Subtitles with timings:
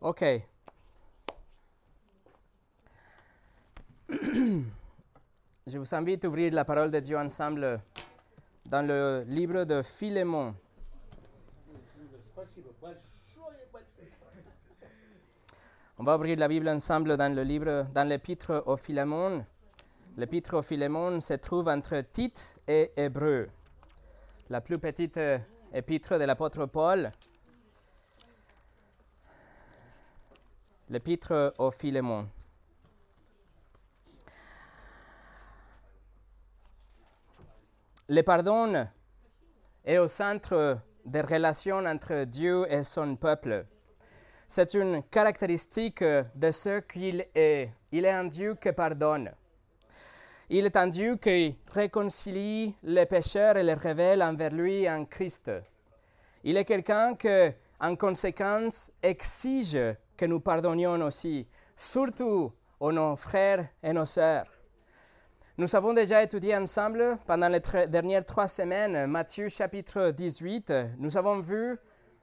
[0.00, 0.24] OK.
[5.66, 7.80] Je vous invite à ouvrir la parole de Dieu ensemble
[8.68, 10.56] dans le livre de Philémon.
[15.98, 19.46] On va ouvrir la Bible ensemble dans le livre, dans l'épître au Philémon.
[20.16, 23.48] L'épître au Philémon se trouve entre Tite et Hébreu,
[24.52, 25.38] la plus petite euh,
[25.72, 27.10] épître de l'apôtre Paul.
[30.90, 32.28] L'épître au Philémon.
[38.10, 38.86] Le pardon
[39.86, 43.64] est au centre des relations entre Dieu et son peuple.
[44.46, 47.70] C'est une caractéristique de ce qu'il est.
[47.90, 49.32] Il est un Dieu qui pardonne.
[50.54, 55.50] Il est un Dieu qui réconcilie les pécheurs et les révèle envers lui en Christ.
[56.44, 59.78] Il est quelqu'un qui, en conséquence, exige
[60.14, 64.44] que nous pardonnions aussi, surtout à nos frères et nos sœurs.
[65.56, 70.70] Nous avons déjà étudié ensemble pendant les dernières trois semaines Matthieu chapitre 18.
[70.98, 71.78] Nous avons vu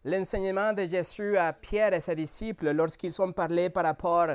[0.06, 4.28] l'enseignement de Jésus à Pierre et ses disciples lorsqu'ils ont parlé par rapport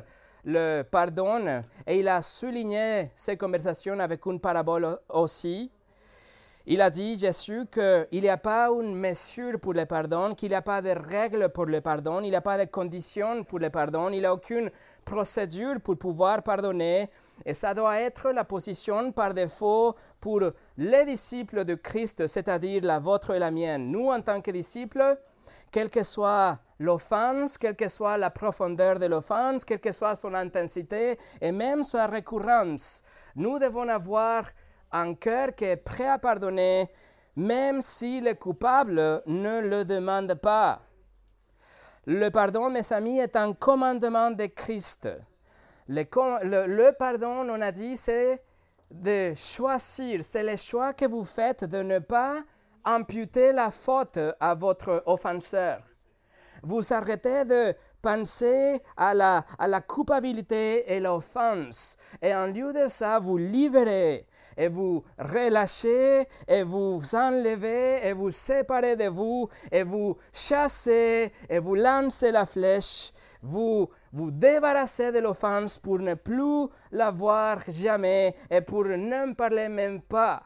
[0.44, 5.70] le pardon et il a souligné ces conversations avec une parabole aussi.
[6.66, 10.54] Il a dit, Jésus, qu'il n'y a pas une mesure pour le pardon, qu'il n'y
[10.54, 13.68] a pas de règles pour le pardon, il n'y a pas de conditions pour le
[13.68, 14.70] pardon, il n'y a aucune
[15.04, 17.10] procédure pour pouvoir pardonner.
[17.44, 20.40] Et ça doit être la position par défaut pour
[20.78, 23.90] les disciples de Christ, c'est-à-dire la vôtre et la mienne.
[23.90, 25.18] Nous, en tant que disciples,
[25.74, 30.32] quelle que soit l'offense, quelle que soit la profondeur de l'offense, quelle que soit son
[30.32, 33.02] intensité et même sa récurrence,
[33.34, 34.44] nous devons avoir
[34.92, 36.88] un cœur qui est prêt à pardonner,
[37.34, 40.80] même si le coupable ne le demande pas.
[42.06, 45.08] Le pardon, mes amis, est un commandement de Christ.
[45.88, 46.04] Le,
[46.66, 48.40] le, pardon, on a dit, c'est
[48.92, 52.44] de choisir, c'est le choix que vous faites de ne pas
[52.84, 55.82] imputer la faute à votre offenseur.
[56.62, 61.96] Vous arrêtez de penser à la, à la culpabilité et l'offense.
[62.20, 68.30] Et en lieu de ça, vous libérez et vous relâchez et vous enlevez et vous
[68.30, 73.12] séparez de vous et vous chassez et vous lancez la flèche.
[73.42, 79.68] Vous vous débarrassez de l'offense pour ne plus la voir jamais et pour ne parler
[79.68, 80.42] même pas.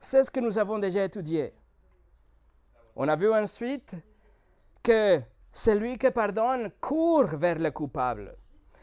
[0.00, 1.52] C'est ce que nous avons déjà étudié.
[2.96, 3.96] On a vu ensuite
[4.82, 5.20] que
[5.52, 8.34] celui qui pardonne court vers le coupable.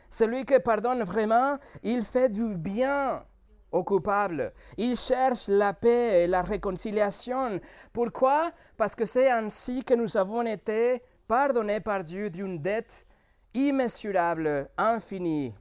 [0.09, 3.25] Celui qui pardonne vraiment, il fait du bien
[3.71, 4.53] au coupable.
[4.77, 7.59] Il cherche la paix et la réconciliation.
[7.91, 8.51] Pourquoi?
[8.77, 13.05] Parce que c'est ainsi que nous avons été pardonnés par Dieu d'une dette
[13.53, 15.53] immesurable, infinie.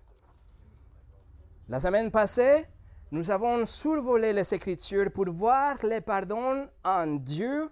[1.68, 2.66] La semaine passée,
[3.12, 7.70] nous avons survolé les Écritures pour voir le pardon en Dieu,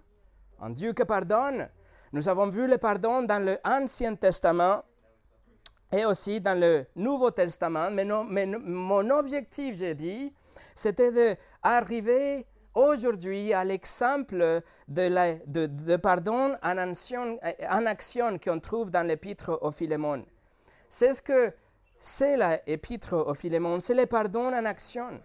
[0.61, 1.69] en Dieu qui pardonne.
[2.13, 4.85] Nous avons vu le pardon dans l'Ancien Testament
[5.91, 7.91] et aussi dans le Nouveau Testament.
[7.91, 10.33] Mais, mon objectif, j'ai dit,
[10.75, 19.59] c'était d'arriver aujourd'hui à l'exemple de, pardon en action, en action qu'on trouve dans l'épître
[19.63, 20.25] au Philémon.
[20.89, 21.53] C'est ce que
[22.05, 25.23] c'est l'épître au Philémon, c'est le pardon en action.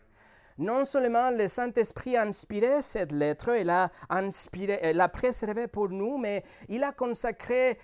[0.57, 6.17] Non seulement le Saint-Esprit a inspiré cette lettre, il a inspiré, l'a préservée pour nous,
[6.17, 7.77] mais il a consacré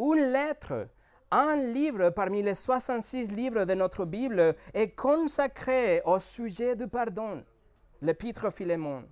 [0.00, 0.88] une lettre
[1.30, 7.44] un livre parmi les 66 livres de notre Bible est consacré au sujet du pardon,
[8.00, 9.04] l'épître Philémon.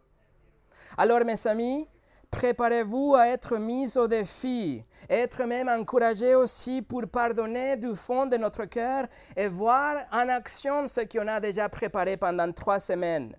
[0.99, 1.89] Alors mes amis,
[2.31, 8.37] préparez-vous à être mis au défi, être même encouragé aussi pour pardonner du fond de
[8.37, 13.35] notre cœur et voir en action ce qu'on a déjà préparé pendant trois semaines.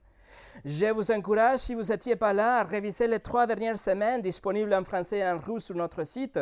[0.65, 4.73] Je vous encourage, si vous n'étiez pas là, à réviser les trois dernières semaines disponibles
[4.73, 6.39] en français et en russe sur notre site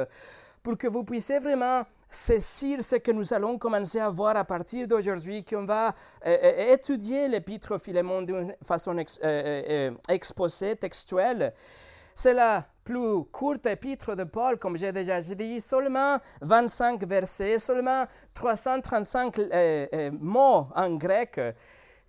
[0.64, 4.88] pour que vous puissiez vraiment saisir ce que nous allons commencer à voir à partir
[4.88, 5.90] d'aujourd'hui, qu'on va
[6.26, 11.54] euh, euh, étudier l'épître Philémon d'une façon euh, exposée, textuelle.
[12.22, 18.06] C'est la plus courte épître de Paul, comme j'ai déjà dit, seulement 25 versets, seulement
[18.34, 19.40] 335
[20.20, 21.40] mots en grec,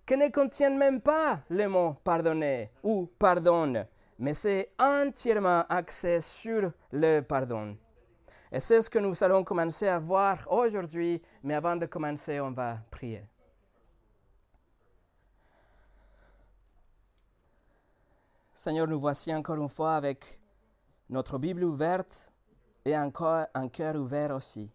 [0.05, 3.87] qui ne contiennent même pas le mot pardonner ou pardonne,
[4.19, 7.77] mais c'est entièrement axé sur le pardon.
[8.51, 12.51] Et c'est ce que nous allons commencer à voir aujourd'hui, mais avant de commencer, on
[12.51, 13.23] va prier.
[18.63, 20.39] Seigneur, nous voici encore une fois avec
[21.09, 22.31] notre Bible ouverte
[22.85, 24.71] et encore un cœur ouvert aussi.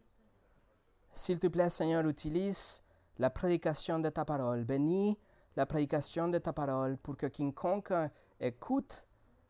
[1.13, 2.83] S'il te plaît, Seigneur, utilise
[3.19, 4.63] la prédication de ta parole.
[4.63, 5.19] Bénis
[5.55, 7.93] la prédication de ta parole pour que quiconque
[8.39, 9.07] écoute,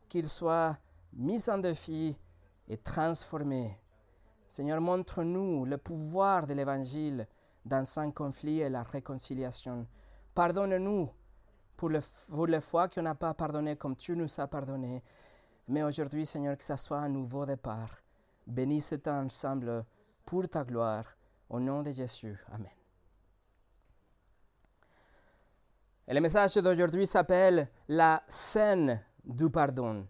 [0.09, 0.77] qu'il soit
[1.13, 2.19] mis en défi
[2.67, 3.79] et transformé.
[4.49, 7.25] Seigneur, montre-nous le pouvoir de l'Évangile
[7.63, 9.87] dans un conflit et la réconciliation.
[10.33, 11.09] Pardonne-nous
[11.75, 11.99] pour, le,
[12.29, 15.03] pour les fois qu'on n'a pas pardonné comme tu nous as pardonné.
[15.67, 17.89] Mais aujourd'hui, Seigneur, que ce soit un nouveau départ.
[18.45, 19.85] Bénis cet ensemble
[20.25, 21.05] pour ta gloire.
[21.49, 22.37] Au nom de Jésus.
[22.51, 22.71] Amen.
[26.07, 30.07] Et le message d'aujourd'hui s'appelle la scène du pardon.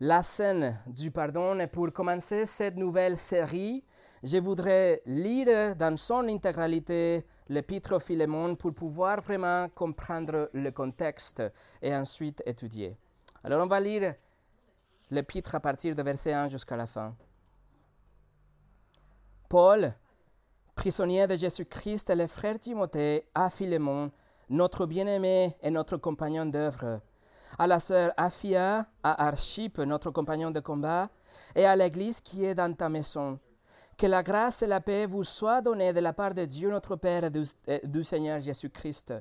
[0.00, 1.58] La scène du pardon.
[1.58, 3.84] Et pour commencer cette nouvelle série,
[4.22, 11.42] je voudrais lire dans son intégralité l'épître Philémon pour pouvoir vraiment comprendre le contexte
[11.82, 12.96] et ensuite étudier.
[13.44, 14.14] Alors on va lire
[15.10, 17.14] l'épître à partir de verset 1 jusqu'à la fin.
[19.48, 19.94] Paul,
[20.74, 24.10] prisonnier de Jésus-Christ, et le frère Timothée à Philémon,
[24.48, 27.00] notre bien-aimé et notre compagnon d'œuvre,
[27.58, 31.08] à la sœur Aphia, à Archip, notre compagnon de combat,
[31.54, 33.38] et à l'Église qui est dans ta maison.
[33.96, 36.96] Que la grâce et la paix vous soient données de la part de Dieu notre
[36.96, 37.44] Père et du,
[37.84, 39.14] du Seigneur Jésus-Christ.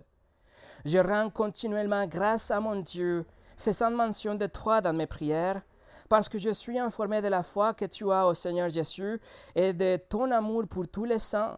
[0.84, 3.26] Je rends continuellement grâce à mon Dieu,
[3.56, 5.62] faisant mention de toi dans mes prières,
[6.10, 9.22] parce que je suis informé de la foi que tu as au Seigneur Jésus
[9.56, 11.58] et de ton amour pour tous les saints.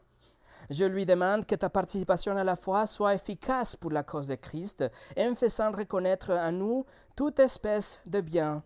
[0.70, 4.36] Je lui demande que ta participation à la foi soit efficace pour la cause de
[4.36, 4.86] Christ,
[5.18, 6.86] en faisant reconnaître à nous
[7.16, 8.64] toute espèce de bien.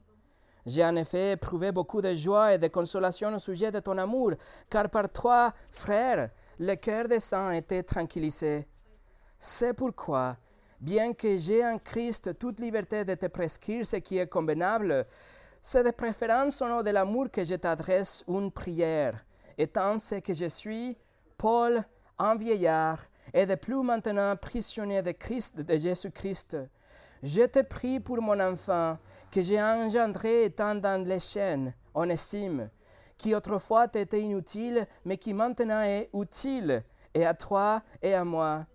[0.66, 4.34] J'ai en effet éprouvé beaucoup de joie et de consolation au sujet de ton amour,
[4.70, 6.30] car par toi, frère,
[6.60, 8.68] le cœur des saints était tranquillisé.
[9.40, 10.38] C'est pourquoi,
[10.80, 15.08] bien que j'ai en Christ toute liberté de te prescrire ce qui est convenable,
[15.64, 19.26] c'est de préférence au nom de l'amour que je t'adresse une prière,
[19.58, 20.98] étant ce que je suis,
[21.38, 21.84] Paul,
[22.20, 23.00] un vieillard,
[23.34, 26.58] et de plus maintenant prisonnier de Christ, de Jésus-Christ.
[27.24, 28.98] Je te prie pour mon enfant,
[29.32, 32.70] que j'ai engendré étant dans les chaînes, en estime,
[33.16, 36.84] qui autrefois t'était inutile, mais qui maintenant est utile,
[37.14, 38.66] et à toi et à moi.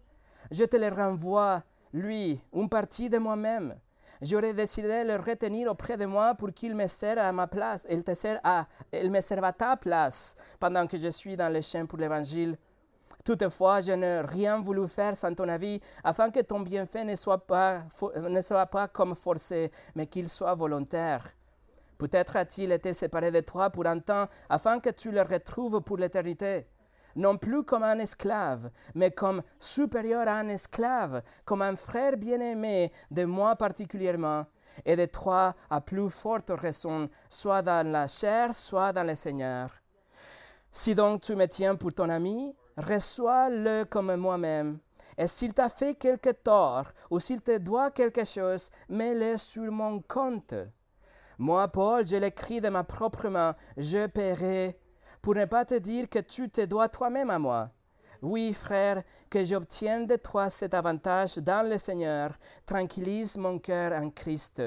[0.53, 3.75] Je te le renvoie, lui, une partie de moi-même.
[4.23, 7.87] J'aurais décidé de le retenir auprès de moi pour qu'il me serve à ma place.
[7.91, 11.49] Il, te sert à, il me serve à ta place pendant que je suis dans
[11.49, 12.57] les chaînes pour l'Évangile.
[13.27, 17.45] Toutefois, je n'ai rien voulu faire sans ton avis, afin que ton bienfait ne soit
[17.45, 17.83] pas,
[18.15, 21.29] ne soit pas comme forcé, mais qu'il soit volontaire.
[21.99, 25.97] Peut-être a-t-il été séparé de toi pour un temps, afin que tu le retrouves pour
[25.97, 26.69] l'éternité.
[27.17, 32.93] Non plus comme un esclave, mais comme supérieur à un esclave, comme un frère bien-aimé
[33.11, 34.47] de moi particulièrement,
[34.85, 39.71] et de toi à plus forte raison, soit dans la chair, soit dans le Seigneur.
[40.71, 44.79] Si donc tu me tiens pour ton ami, reçois-le comme moi-même.
[45.19, 50.01] Et s'il t'a fait quelque tort ou s'il te doit quelque chose, mets-le sur mon
[50.01, 50.55] compte.
[51.39, 54.79] Moi, Paul, je l'écris de ma propre main, je paierai,
[55.21, 57.71] pour ne pas te dire que tu te dois toi-même à moi.
[58.23, 62.33] Oui, frère, que j'obtienne de toi cet avantage dans le Seigneur,
[62.65, 64.63] tranquillise mon cœur en Christ.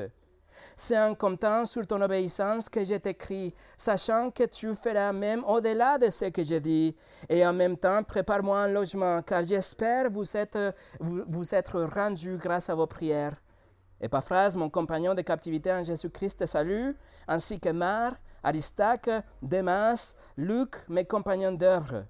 [0.76, 5.98] C'est en comptant sur ton obéissance que je t'écris, sachant que tu feras même au-delà
[5.98, 6.96] de ce que je dis.
[7.28, 12.70] Et en même temps, prépare-moi un logement, car j'espère vous être, vous, être rendu grâce
[12.70, 13.36] à vos prières.
[14.02, 16.92] Epaphrase, mon compagnon de captivité en Jésus-Christ, te salue,
[17.28, 22.06] ainsi que Mar, Aristarque, Demas, Luc, mes compagnons d'œuvre.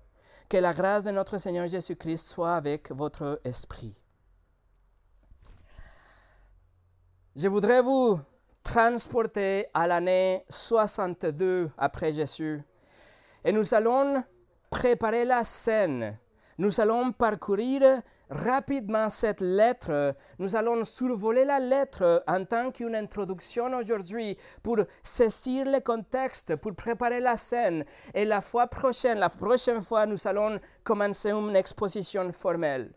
[0.47, 3.95] Que la grâce de notre Seigneur Jésus-Christ soit avec votre esprit.
[7.35, 8.19] Je voudrais vous
[8.69, 12.61] transporter à l'année 62 après Jésus.
[13.43, 14.23] Et nous allons
[14.69, 16.19] préparer la scène.
[16.59, 17.81] Nous allons parcourir
[18.29, 20.13] rapidement cette lettre.
[20.37, 26.75] Nous allons survoler la lettre en tant qu'une introduction aujourd'hui pour saisir le contexte, pour
[26.75, 27.83] préparer la scène.
[28.13, 32.91] Et la fois prochaine, la prochaine fois, nous allons commencer une exposition formelle.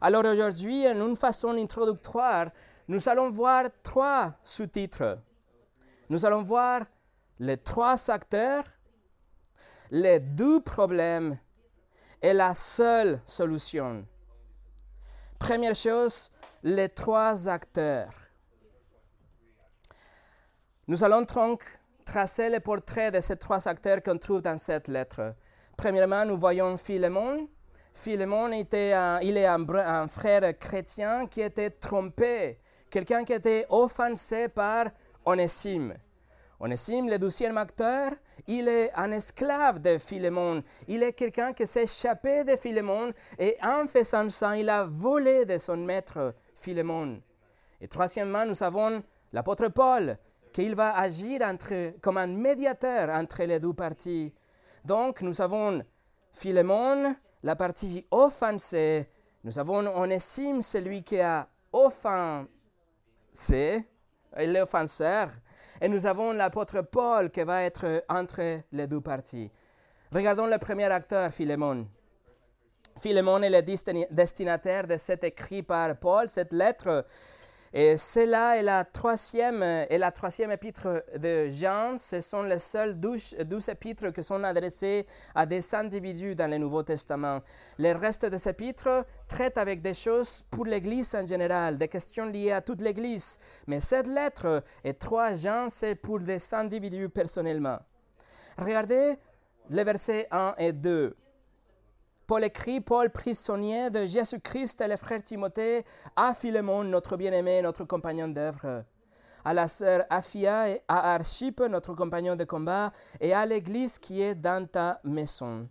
[0.00, 2.50] Alors aujourd'hui, en une façon introductoire,
[2.90, 5.20] nous allons voir trois sous-titres.
[6.08, 6.82] Nous allons voir
[7.38, 8.64] les trois acteurs,
[9.92, 11.38] les deux problèmes
[12.20, 14.04] et la seule solution.
[15.38, 16.32] Première chose,
[16.64, 18.12] les trois acteurs.
[20.88, 21.62] Nous allons donc
[22.04, 25.36] tracer le portrait de ces trois acteurs qu'on trouve dans cette lettre.
[25.76, 27.48] Premièrement, nous voyons Philémon.
[27.94, 28.90] Philémon était
[29.22, 32.58] est un frère chrétien qui était trompé,
[32.90, 34.86] quelqu'un qui était offensé par
[35.24, 35.94] Onésime.
[36.58, 38.12] Onésime, le douzième acteur,
[38.46, 40.62] il est un esclave de Philémon.
[40.88, 45.46] Il est quelqu'un qui s'est échappé de Philémon et en faisant ça, il a volé
[45.46, 47.22] de son maître Philémon.
[47.80, 50.18] Et troisièmement, nous avons l'apôtre Paul,
[50.52, 54.34] qu'il va agir entre, comme un médiateur entre les deux parties.
[54.84, 55.82] Donc, nous avons
[56.32, 59.08] Philémon, la partie offensée.
[59.44, 62.48] Nous avons Onésime, celui qui a offensé,
[64.36, 65.30] l'offenseur.
[65.80, 69.50] Et nous avons l'apôtre Paul qui va être entre les deux parties.
[70.12, 71.86] Regardons le premier acteur, Philémon.
[73.00, 73.62] Philémon est le
[74.10, 77.06] destinataire de cet écrit par Paul, cette lettre
[77.72, 81.96] et cela est la troisième, et la troisième épître de Jean.
[81.98, 86.82] Ce sont les seules douze, épîtres qui sont adressées à des individus dans le Nouveau
[86.82, 87.40] Testament.
[87.78, 92.50] Le reste des épîtres traitent avec des choses pour l'Église en général, des questions liées
[92.50, 93.38] à toute l'Église.
[93.68, 97.78] Mais cette lettre et trois Jean, c'est pour des individus personnellement.
[98.58, 99.14] Regardez
[99.70, 101.16] les versets 1 et 2.
[102.30, 105.84] Paul écrit, Paul prisonnier de Jésus-Christ et le frère Timothée,
[106.14, 108.84] à Philémon, notre bien-aimé, notre compagnon d'œuvre,
[109.44, 114.22] à la sœur Aphia et à Archippe, notre compagnon de combat, et à l'église qui
[114.22, 115.68] est dans ta maison.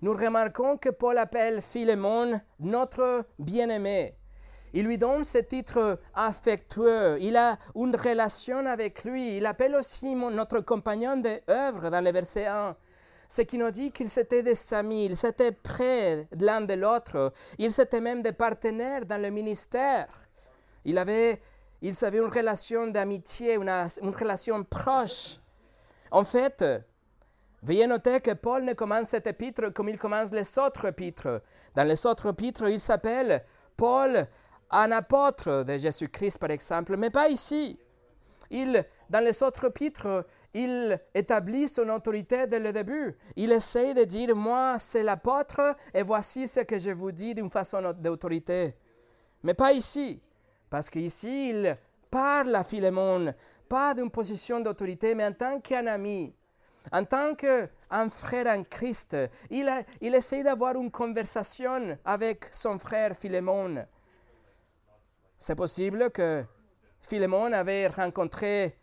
[0.00, 4.14] Nous remarquons que Paul appelle Philémon notre bien-aimé.
[4.74, 7.16] Il lui donne ce titre affectueux.
[7.20, 9.38] Il a une relation avec lui.
[9.38, 12.76] Il appelle aussi notre compagnon d'œuvre dans le verset 1
[13.28, 17.80] ce qui nous dit qu'ils étaient des amis, ils étaient près l'un de l'autre, ils
[17.80, 20.08] étaient même des partenaires dans le ministère.
[20.84, 21.40] Ils avaient,
[21.82, 25.38] ils avaient une relation d'amitié, une, une, relation proche.
[26.10, 26.64] En fait,
[27.62, 31.42] veuillez noter que Paul ne commence cet épître comme il commence les autres épîtres.
[31.74, 33.44] Dans les autres épîtres, il s'appelle
[33.76, 34.26] Paul,
[34.70, 37.78] un apôtre de Jésus-Christ, par exemple, mais pas ici.
[38.50, 43.14] Il, dans les autres épîtres, il établit son autorité dès le début.
[43.36, 47.50] Il essaie de dire, moi, c'est l'apôtre, et voici ce que je vous dis d'une
[47.50, 48.74] façon d'autorité.
[49.42, 50.20] Mais pas ici,
[50.70, 51.76] parce qu'ici, il
[52.10, 53.34] parle à Philémon,
[53.68, 56.34] pas d'une position d'autorité, mais en tant qu'un ami,
[56.92, 59.16] en tant qu'un frère en Christ.
[59.50, 63.84] Il, il essaie d'avoir une conversation avec son frère Philémon.
[65.38, 66.44] C'est possible que
[67.06, 68.76] Philémon avait rencontré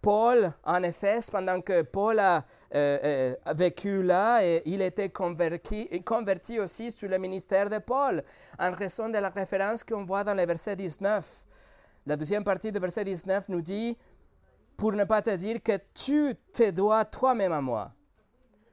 [0.00, 5.88] Paul, en effet, pendant que Paul a, euh, euh, vécu là, et il était converti,
[6.04, 8.22] converti aussi sur le ministère de Paul,
[8.58, 11.44] en raison de la référence qu'on voit dans le verset 19.
[12.06, 13.96] La deuxième partie du verset 19 nous dit,
[14.76, 17.90] pour ne pas te dire que tu te dois toi-même à moi.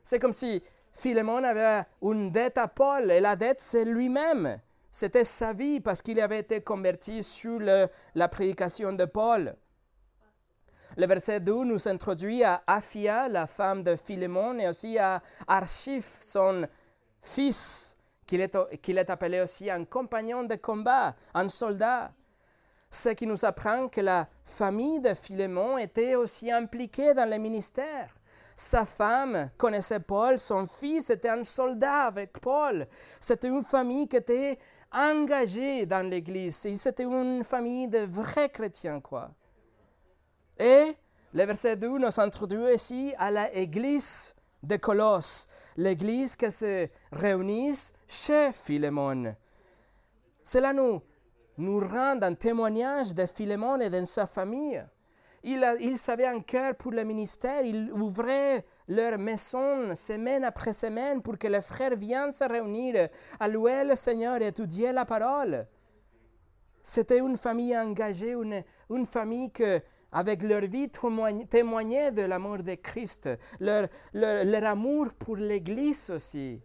[0.03, 0.61] C'est comme si
[0.93, 4.59] Philémon avait une dette à Paul, et la dette, c'est lui-même.
[4.91, 9.55] C'était sa vie parce qu'il avait été converti sur la prédication de Paul.
[10.97, 16.05] Le verset 2 nous introduit à Aphia, la femme de Philémon, et aussi à Archive,
[16.19, 16.67] son
[17.21, 22.11] fils, qu'il est, est, appelé aussi un compagnon de combat, un soldat.
[22.89, 28.13] Ce qui nous apprend que la famille de Philémon était aussi impliquée dans le ministère.
[28.57, 32.85] Sa femme connaissait Paul, son fils était un soldat avec Paul.
[33.19, 34.59] C'était une famille qui était
[34.91, 36.67] engagée dans l'Église.
[36.77, 39.31] C'était une famille de vrais chrétiens, quoi.
[40.57, 40.95] Et
[41.33, 48.51] le verset 2 nous introduit ici à l'église de Colosse, l'église qui se réunit chez
[48.51, 49.35] Philémon.
[50.43, 51.01] Cela nous,
[51.57, 54.83] nous rend un témoignage de Philémon et de sa famille.
[55.43, 61.21] Il, il savait un cœur pour le ministère, il ouvrait leur maison semaine après semaine
[61.21, 63.07] pour que les frères viennent se réunir,
[63.39, 65.65] à louer le Seigneur et étudier la parole.
[66.83, 69.81] C'était une famille engagée, une, une famille que
[70.11, 70.89] avec leur vie,
[71.49, 73.29] témoigner de l'amour de Christ,
[73.61, 76.61] leur, leur, amour pour l'Église aussi.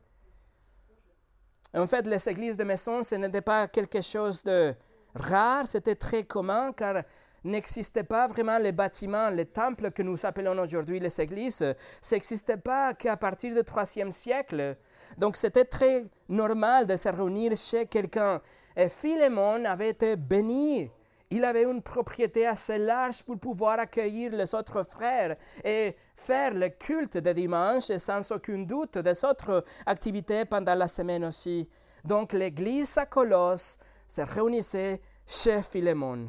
[1.73, 4.75] En fait, les églises de maison, ce n'était pas quelque chose de
[5.15, 7.05] rare, c'était très commun car
[7.47, 11.75] n'existait pas vraiment les bâtiments, les temples que nous appelons aujourd'hui les églises.
[12.01, 14.77] Ça n'existait pas qu'à partir du IIIe siècle.
[15.17, 18.41] Donc c'était très normal de se réunir chez quelqu'un.
[18.77, 20.91] Et Philémon avait été béni
[21.31, 26.69] il avait une propriété assez large pour pouvoir accueillir les autres frères et faire le
[26.69, 31.69] culte de dimanche et sans aucun doute des autres activités pendant la semaine aussi.
[32.05, 36.29] Donc l'église à Colosse se réunissait chez Philémon.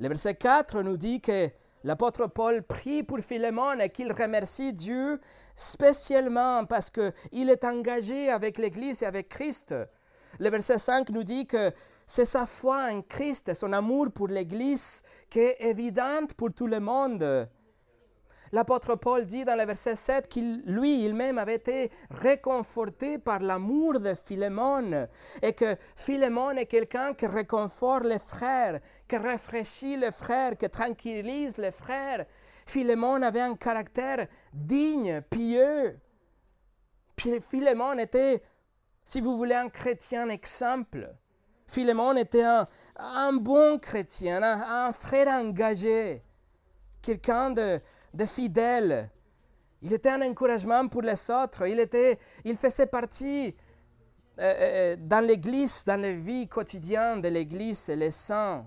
[0.00, 1.48] Le verset 4 nous dit que
[1.84, 5.20] l'apôtre Paul prie pour Philémon et qu'il remercie Dieu
[5.54, 9.72] spécialement parce qu'il est engagé avec l'Église et avec Christ.
[10.40, 11.70] Le verset 5 nous dit que
[12.08, 16.66] c'est sa foi en Christ et son amour pour l'Église qui est évidente pour tout
[16.66, 17.48] le monde.
[18.52, 24.00] L'apôtre Paul dit dans le verset 7 qu'il, lui, il-même avait été réconforté par l'amour
[24.00, 25.08] de Philémon
[25.42, 31.58] et que Philémon est quelqu'un qui réconforte les frères, qui rafraîchit les frères, qui tranquillise
[31.58, 32.26] les frères.
[32.66, 35.98] Philémon avait un caractère digne, pieux.
[37.16, 38.42] Philémon était,
[39.04, 41.14] si vous voulez, un chrétien exemple.
[41.66, 42.44] Philémon était
[42.96, 46.22] un, bon chrétien, un frère engagé,
[47.02, 47.80] quelqu'un de,
[48.14, 49.10] de fidèle.
[49.82, 51.66] Il était un encouragement pour les autres.
[51.66, 53.54] Il, était, il faisait partie
[54.40, 54.54] euh,
[54.94, 58.66] euh, dans l'Église, dans la vie quotidienne de l'Église et les saints.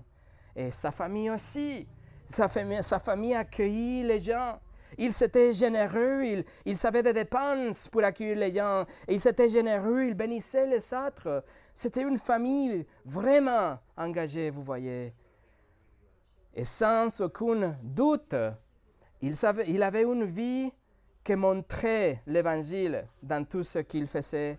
[0.54, 1.86] Et sa famille aussi.
[2.28, 3.00] Sa famille, sa
[3.38, 4.60] accueillit les gens.
[4.96, 8.84] Il s'était généreux, il, il, savait des dépenses pour accueillir les gens.
[9.06, 11.44] Il s'était généreux, il bénissait les autres.
[11.72, 15.14] C'était une famille vraiment engagée, vous voyez.
[16.54, 18.34] Et sans aucun doute,
[19.20, 20.72] il, avait une vie
[21.24, 24.58] qui montrait l'évangile dans tout ce qu'il faisait.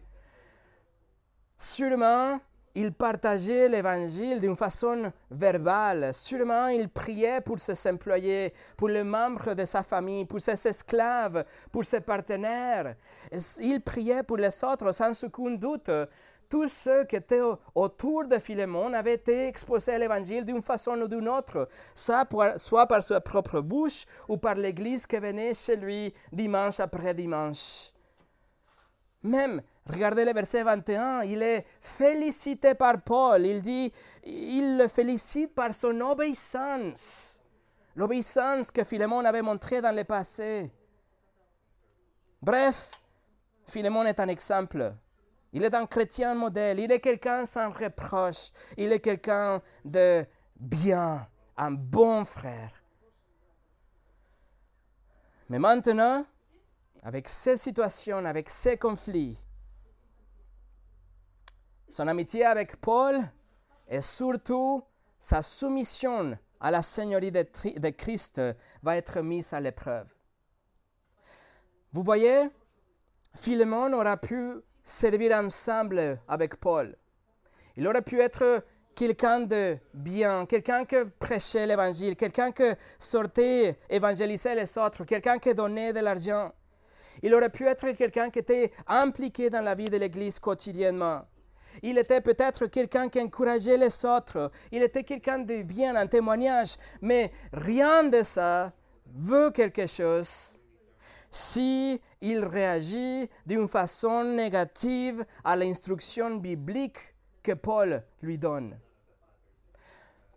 [1.57, 2.39] Sûrement,
[2.75, 6.13] il partageait l'évangile d'une façon verbale.
[6.13, 11.43] Sûrement, il priait pour ses employés, pour les membres de sa famille, pour ses esclaves,
[11.71, 12.95] pour ses partenaires.
[13.59, 15.91] Il priait pour les autres sans aucun doute
[16.49, 17.41] tous ceux qui étaient
[17.75, 23.03] autour de Philémon avaient été exposés à l'Évangile d'une façon ou d'une autre, soit par
[23.03, 27.91] sa propre bouche ou par l'Église qui venait chez lui dimanche après dimanche.
[29.21, 33.45] Même, regardez le verset 21, il est félicité par Paul.
[33.45, 33.91] Il dit,
[34.23, 37.41] il le félicite par son obéissance.
[37.95, 40.71] L'obéissance que Philémon avait montrée dans le passé.
[42.41, 42.91] Bref,
[43.67, 44.93] Philémon est un exemple
[45.53, 50.25] il est un chrétien modèle, il est quelqu'un sans reproche, il est quelqu'un de
[50.55, 51.27] bien,
[51.57, 52.71] un bon frère.
[55.49, 56.25] Mais maintenant,
[57.01, 59.39] avec ces situations, avec ces conflits,
[61.89, 63.19] son amitié avec Paul
[63.87, 64.83] et surtout
[65.19, 68.41] sa soumission à la Seigneurie de, Christ
[68.83, 70.07] va être mise à l'épreuve.
[71.91, 72.49] Vous voyez,
[73.35, 76.95] Philemon aura pu servir ensemble avec Paul.
[77.77, 78.63] Il aurait pu être
[78.95, 82.63] quelqu'un de bien, quelqu'un qui prêchait l'évangile, quelqu'un qui
[82.97, 86.51] sortait évangéliser les autres, quelqu'un qui donnait de l'argent.
[87.21, 91.21] Il aurait pu être quelqu'un qui était impliqué dans la vie de l'Église quotidiennement.
[91.83, 94.51] Il était peut-être quelqu'un qui encourageait les autres.
[94.71, 96.77] Il était quelqu'un de bien, un témoignage.
[97.01, 98.73] Mais rien de ça
[99.05, 100.59] veut quelque chose
[101.31, 108.77] si il réagit d'une façon négative à l'instruction biblique que Paul lui donne.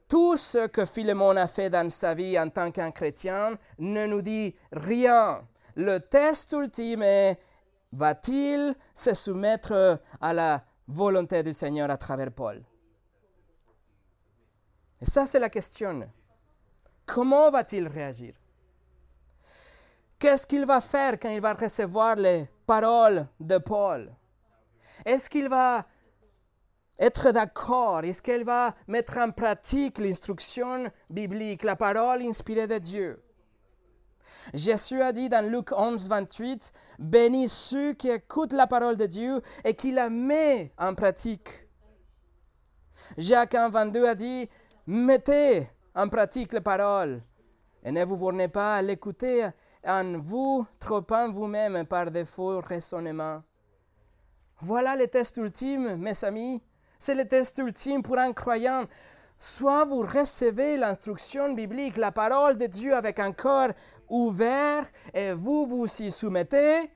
[0.08, 4.20] Tout ce que Philémon a fait dans sa vie en tant qu'un chrétien ne nous
[4.20, 5.46] dit rien.
[5.74, 7.38] Le test ultime est
[7.92, 12.62] va-t-il se soumettre à la volonté du Seigneur à travers Paul?
[15.00, 16.08] Et ça, c'est la question.
[17.06, 18.34] Comment va-t-il réagir?
[20.22, 24.14] Qu'est-ce qu'il va faire quand il va recevoir les paroles de Paul?
[25.04, 25.84] Est-ce qu'il va
[26.96, 28.04] être d'accord?
[28.04, 33.20] Est-ce qu'il va mettre en pratique l'instruction biblique, la parole inspirée de Dieu?
[34.54, 39.42] Jésus a dit dans Luc 11, 28, Bénis ceux qui écoutent la parole de Dieu
[39.64, 41.66] et qui la mettent en pratique.
[43.18, 44.48] Jacques 1, 22 a dit,
[44.86, 47.22] Mettez en pratique la parole
[47.82, 49.48] et ne vous bornez pas à l'écouter
[49.84, 53.42] en vous, trop en vous-même par de faux raisonnements.
[54.60, 56.62] Voilà le test ultime, mes amis.
[56.98, 58.86] C'est le test ultime pour un croyant.
[59.38, 63.72] Soit vous recevez l'instruction biblique, la parole de Dieu avec un cœur
[64.08, 66.92] ouvert et vous vous y soumettez,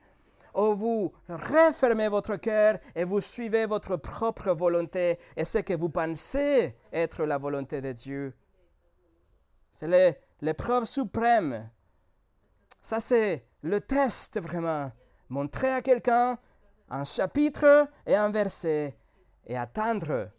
[0.55, 5.89] ou vous refermez votre cœur et vous suivez votre propre volonté et ce que vous
[5.89, 8.33] pensez être la volonté de Dieu.
[9.71, 11.69] C'est l'épreuve suprême
[12.87, 14.89] ça, c'est le test vraiment.
[15.27, 16.39] Montrer à quelqu'un
[16.89, 18.97] un chapitre et un verset
[19.45, 20.29] et attendre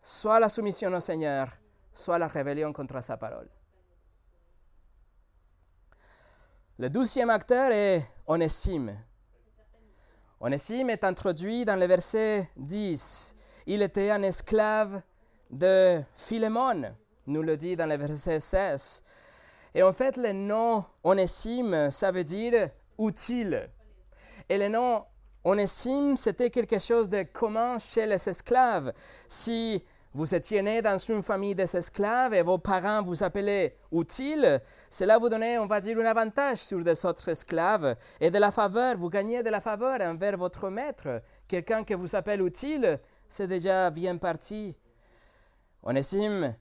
[0.00, 1.48] soit la soumission au Seigneur,
[1.92, 3.48] soit la rébellion contre sa parole.
[6.78, 8.96] Le douzième acteur est Onésime.
[10.38, 13.34] Onésime est introduit dans le verset 10.
[13.66, 15.02] Il était un esclave
[15.50, 16.94] de Philémon,
[17.26, 19.03] nous le dit dans le verset 16.
[19.74, 23.68] Et en fait, le nom onésime, ça veut dire utile.
[24.48, 25.04] Et le nom
[25.42, 28.92] onésime, c'était quelque chose de commun chez les esclaves.
[29.26, 29.82] Si
[30.12, 35.18] vous étiez né dans une famille des esclaves et vos parents vous appelaient utile, cela
[35.18, 38.96] vous donnait, on va dire, un avantage sur des autres esclaves et de la faveur.
[38.96, 41.20] Vous gagnez de la faveur envers votre maître.
[41.48, 44.76] Quelqu'un qui vous appelle utile, c'est déjà bien parti.
[45.82, 46.54] Onésime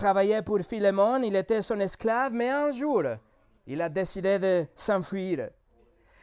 [0.00, 3.02] travaillait pour Philémon, il était son esclave, mais un jour,
[3.66, 5.50] il a décidé de s'enfuir.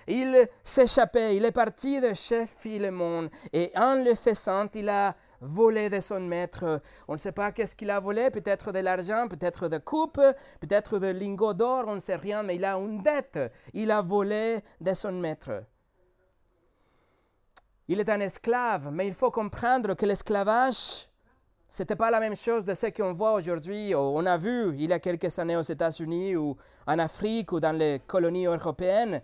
[0.07, 5.91] Il s'échappait, il est parti de chez Philémon et en le faisant, il a volé
[5.91, 6.81] de son maître.
[7.07, 10.21] On ne sait pas qu'est-ce qu'il a volé, peut-être de l'argent, peut-être de coupe,
[10.59, 13.39] peut-être de lingots d'or, on ne sait rien, mais il a une dette.
[13.73, 15.51] Il a volé de son maître.
[17.87, 21.06] Il est un esclave, mais il faut comprendre que l'esclavage,
[21.69, 23.93] ce n'était pas la même chose de ce qu'on voit aujourd'hui.
[23.93, 27.73] On a vu il y a quelques années aux États-Unis ou en Afrique ou dans
[27.73, 29.21] les colonies européennes.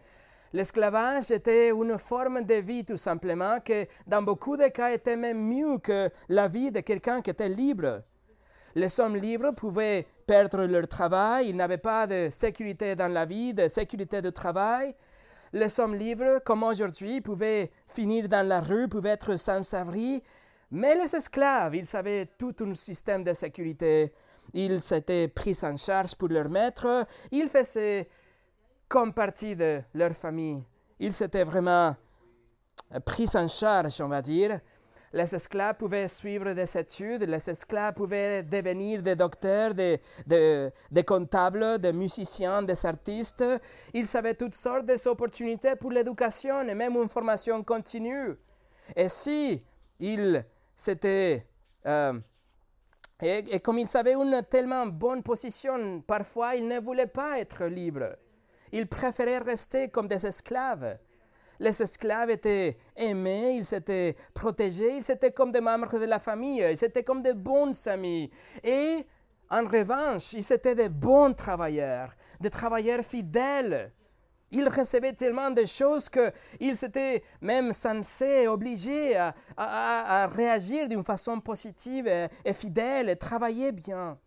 [0.52, 5.42] L'esclavage était une forme de vie tout simplement que dans beaucoup de cas était même
[5.42, 8.02] mieux que la vie de quelqu'un qui était libre.
[8.76, 13.54] Les hommes libres pouvaient perdre leur travail, ils n'avaient pas de sécurité dans la vie,
[13.54, 14.94] de sécurité de travail.
[15.54, 20.22] Les hommes libres, comme aujourd'hui, pouvaient finir dans la rue, pouvaient être sans abri.
[20.76, 24.12] Mais les esclaves, ils avaient tout un système de sécurité.
[24.56, 27.06] Ils s'étaient pris en charge pour leur maître.
[27.32, 28.10] Ils faisaient
[28.88, 30.64] comme partie de leur famille.
[31.00, 31.96] Ils s'étaient vraiment
[33.06, 34.60] pris en charge, on va dire.
[35.14, 41.78] Les esclaves pouvaient suivre des études, les esclaves pouvaient devenir des docteurs, des, des, comptables,
[41.78, 43.46] des musiciens, des artistes.
[43.94, 48.34] Ils avaient toutes sortes d'opportunités pour l'éducation et même une formation continue.
[48.96, 49.64] Et si
[50.00, 50.44] ils
[50.76, 51.48] s'étaient...
[51.86, 52.20] Euh,
[53.22, 57.66] et, et, comme ils avaient une tellement bonne position, parfois ils ne voulaient pas être
[57.66, 58.16] libres.
[58.72, 60.98] Ils préféraient rester comme des esclaves.
[61.60, 66.66] Les esclaves étaient aimés, ils étaient protégés, ils étaient comme des membres de la famille,
[66.70, 68.32] ils étaient comme des bons amis.
[68.64, 69.06] Et
[69.50, 73.94] en revanche, ils étaient des bons travailleurs, des travailleurs fidèles.
[74.54, 79.18] Ils recevaient tellement de choses qu'ils étaient même censés, obligés
[79.58, 84.18] à, réagir d'une façon positive et, et fidèle et travailler bien.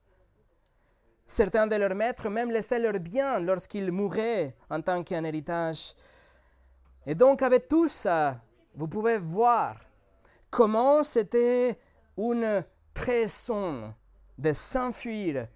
[1.28, 5.94] Certains de leurs maîtres même laissaient leurs biens lorsqu'ils mouraient en tant qu'un héritage.
[7.06, 8.40] Et donc avec tout ça,
[8.74, 9.76] vous pouvez voir
[10.50, 11.78] comment c'était
[12.18, 13.94] une trahison
[14.36, 15.46] de s'enfuir,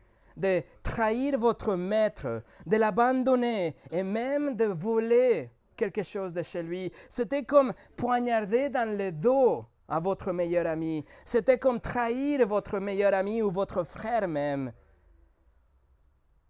[0.40, 6.92] de trahir votre maître, de l'abandonner et même de voler quelque chose de chez lui.
[7.08, 11.04] C'était comme poignarder dans le dos à votre meilleur ami.
[11.24, 14.72] C'était comme trahir votre meilleur ami ou votre frère même.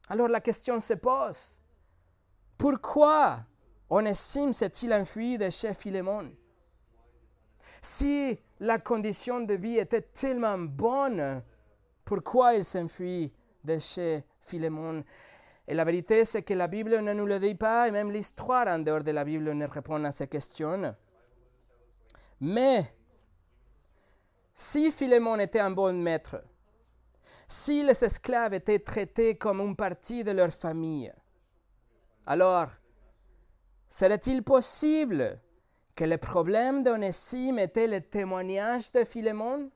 [0.08, 1.62] Alors la question se pose,
[2.58, 3.40] pourquoi
[3.88, 6.32] Onésime s'est-il enfui de chez Philémon?
[7.80, 11.42] Si la condition de vie était tellement bonne,
[12.04, 13.32] pourquoi il s'enfuit?
[13.64, 15.04] De chez Philémon
[15.66, 18.66] Et la vérité, c'est que la Bible ne nous le dit pas, et même l'histoire
[18.66, 20.94] en dehors de la Bible ne répond à ces questions.
[22.40, 22.92] Mais
[24.54, 26.42] si Philémon était un bon maître,
[27.46, 31.12] si les esclaves étaient traités comme une partie de leur famille,
[32.26, 32.68] alors
[33.88, 35.40] serait-il possible
[35.94, 39.70] que le problème d'Onésime était le témoignage de Philémon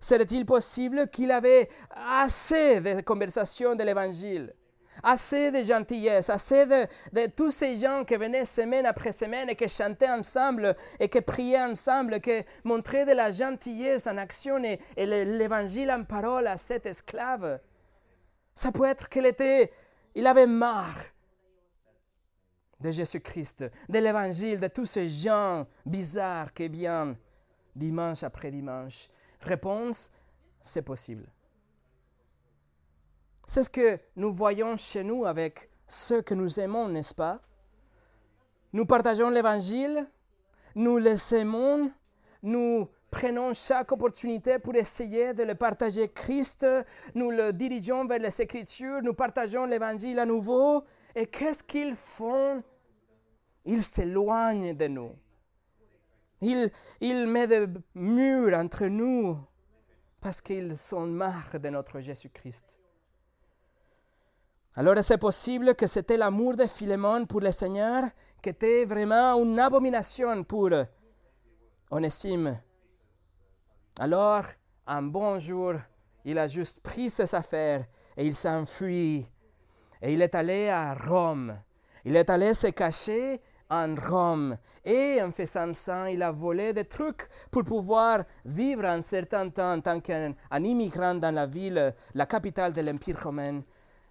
[0.00, 4.54] Serait-il possible qu'il avait assez de conversations de l'Évangile?
[5.02, 9.68] Assez de gentillesse, assez de, tous ces gens qui venaient semaine après semaine et qui
[9.68, 15.90] chantaient ensemble et qui priaient ensemble, qui montraient de la gentillesse en action et, l'évangile
[15.90, 17.60] en parole à cet esclave?
[18.54, 19.70] Ça peut être qu'il était,
[20.14, 21.04] il avait marre
[22.80, 27.16] de Jésus-Christ, de l'évangile, de tous ces gens bizarres qui viennent
[27.74, 29.08] dimanche après dimanche.
[29.46, 30.10] Réponse,
[30.60, 31.26] c'est possible.
[33.46, 37.40] C'est ce que nous voyons chez nous avec ceux que nous aimons, n'est-ce pas?
[38.72, 40.10] Nous partageons l'Évangile,
[40.74, 41.92] nous les aimons,
[42.42, 46.66] nous prenons chaque opportunité pour essayer de le partager Christ,
[47.14, 50.82] nous le dirigeons vers les Écritures, nous partageons l'Évangile à nouveau,
[51.14, 52.64] et qu'est-ce qu'ils font?
[53.64, 55.12] Ils s'éloignent de nous.
[56.40, 59.38] Ils mettent des murs entre nous
[60.20, 62.78] parce qu'ils sont marre de notre Jésus-Christ.
[64.74, 68.04] Alors c'est possible que c'était l'amour de Philémon pour le Seigneur
[68.42, 70.70] qui était vraiment une abomination pour
[71.90, 72.60] Onésime.
[73.98, 74.44] Alors,
[74.86, 75.74] un bon jour,
[76.24, 79.26] il a juste pris ses affaires et il s'enfuit.
[80.02, 81.58] Et il est allé à Rome.
[82.04, 83.40] Il est allé se cacher
[83.70, 84.56] en Rome.
[84.84, 89.74] Et en faisant ça, il a volé des trucs pour pouvoir vivre un certain temps
[89.74, 93.62] en tant qu'un immigrant dans la ville, la capitale de l'Empire romain.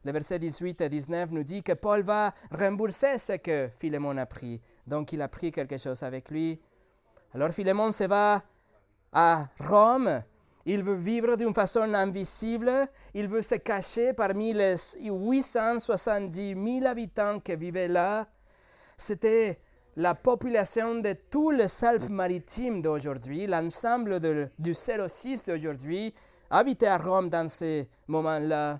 [0.03, 4.25] Le verset 18 et 19 nous dit que Paul va rembourser ce que Philémon a
[4.25, 4.61] pris.
[4.85, 6.59] Donc il a pris quelque chose avec lui.
[7.33, 8.43] Alors Philémon se va
[9.11, 10.21] à Rome.
[10.67, 12.87] Il veut vivre d'une façon invisible.
[13.13, 18.27] Il veut se cacher parmi les 870 000 habitants qui vivaient là.
[18.97, 19.59] C'était
[19.97, 24.19] la population de tous les Alpes-Maritimes d'aujourd'hui, l'ensemble
[24.59, 26.13] du 06 d'aujourd'hui,
[26.49, 28.79] habitait à Rome dans ces moments-là.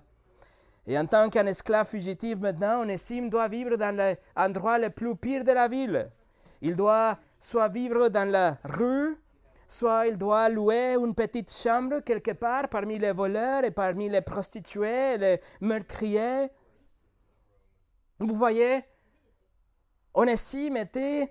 [0.86, 5.42] Et en tant qu'un esclave fugitif maintenant, Onésime doit vivre dans l'endroit le plus pire
[5.42, 6.10] de la ville.
[6.62, 9.16] Il doit soit vivre dans la rue,
[9.66, 14.20] soit il doit louer une petite chambre quelque part parmi les voleurs et parmi les
[14.20, 16.48] prostituées, les meurtriers.
[18.20, 18.84] Vous voyez,
[20.16, 21.30] Onésime était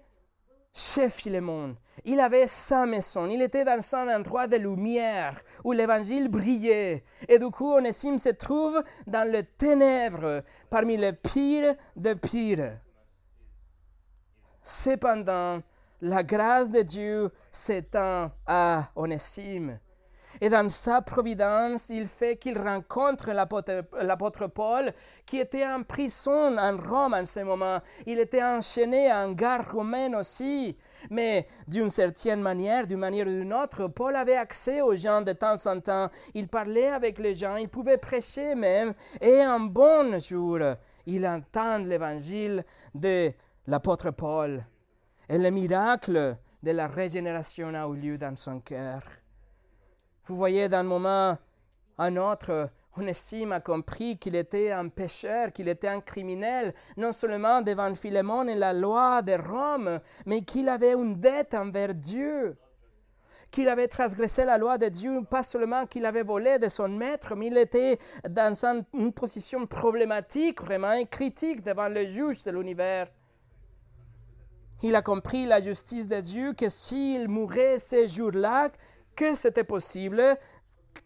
[0.72, 1.76] chez Philémon.
[2.04, 7.04] Il avait sa maison, il était dans un endroit de lumière où l'évangile brillait.
[7.28, 12.78] Et du coup, Onésime se trouve dans les ténèbres, parmi les pires de pires.
[14.62, 15.64] Cependant,
[16.02, 19.80] la grâce de Dieu s'étend à Onésime.
[20.42, 24.92] Et dans sa providence, il fait qu'il rencontre l'apôtre Paul
[25.26, 27.80] qui était en prison en Rome en ce moment.
[28.06, 30.78] Il était enchaîné en gare romaine aussi.
[31.10, 35.34] Mais d'une certaine manière, d'une manière ou d'une autre, Paul avait accès aux gens de
[35.34, 36.10] temps en temps.
[36.34, 38.94] Il parlait avec les gens, il pouvait prêcher même.
[39.22, 40.60] Et un bon jour,
[41.06, 43.32] il entend l'évangile de
[43.68, 44.66] l'apôtre Paul.
[45.30, 49.02] Et le miracle de la régénération a eu lieu dans son cœur.
[50.28, 51.38] Vous voyez, d'un moment
[52.00, 57.62] un autre, Onésime a compris qu'il était un pécheur, qu'il était un criminel, non seulement
[57.62, 62.58] devant Philémon et la loi de Rome, mais qu'il avait une dette envers Dieu,
[63.52, 67.36] qu'il avait transgressé la loi de Dieu, pas seulement qu'il avait volé de son maître,
[67.36, 73.10] mais il était dans une position problématique, vraiment critique devant le juge de l'univers.
[74.84, 78.72] Il a compris la justice de Dieu, que s'il mourait ces jours-là,
[79.16, 80.38] que c'était possible,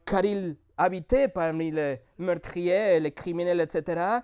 [0.06, 4.20] car il habitait parmi les meurtriers, les criminels, etc.,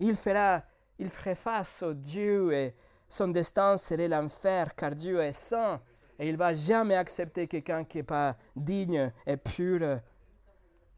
[0.00, 0.62] il, fera,
[0.98, 2.74] il ferait face au Dieu et
[3.08, 5.80] son destin serait l'enfer, car Dieu est saint
[6.18, 10.00] et il va jamais accepter quelqu'un qui n'est pas digne et pur.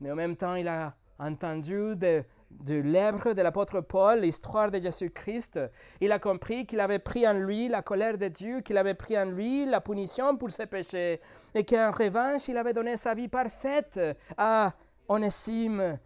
[0.01, 2.25] Mais en même temps, il a entendu de
[2.63, 5.61] de l'œuvre de l'apôtre Paul, l'histoire de Jésus-Christ,
[6.01, 9.19] il a compris qu'il avait pris en lui la colère de Dieu, qu'il avait pris
[9.19, 11.21] en lui la punition pour ses péchés,
[11.55, 14.01] et qu'en revanche, il avait donné sa vie parfaite
[14.37, 14.73] à
[15.09, 15.99] Onésime.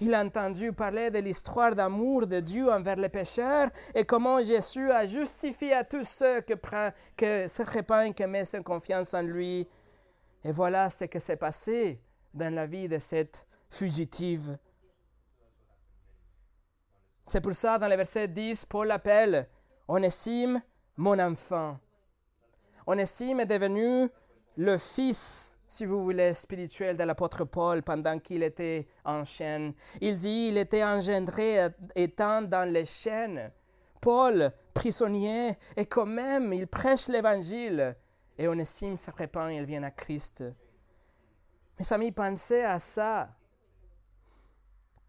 [0.00, 4.90] Il a entendu parler de l'histoire d'amour de Dieu envers les pécheurs et comment Jésus
[4.90, 6.54] a justifié à tous ceux qui
[7.16, 9.68] que se répandent, qui mettent confiance en lui.
[10.42, 12.00] Et voilà ce qui s'est passé
[12.34, 14.58] dans la vie de cette fugitive
[17.26, 19.48] c'est pour ça, dans le verset 10, Paul appelle
[19.88, 20.60] Onésime
[20.96, 21.78] mon enfant.
[22.86, 24.08] Onésime est devenu
[24.56, 29.74] le fils, si vous voulez, spirituel de l'apôtre Paul pendant qu'il était en chaîne.
[30.00, 33.50] Il dit il était engendré étant dans les chaînes.
[34.00, 37.96] Paul, prisonnier, et quand même, il prêche l'évangile.
[38.36, 40.44] Et Onésime se répand il vient à Christ.
[41.78, 43.30] Mes amis, pensez à ça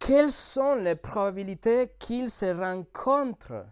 [0.06, 3.66] quelles sont les probabilités qu'ils se rencontrent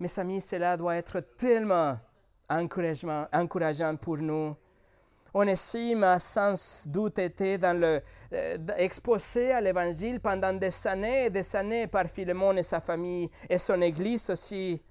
[0.00, 1.96] Mes amis, cela doit être tellement
[2.50, 4.56] encourageant pour nous.
[5.38, 8.00] Onésime a sans doute été euh,
[8.76, 13.60] exposé à l'Évangile pendant des années et des années par Philémon et sa famille et
[13.60, 14.82] son Église aussi.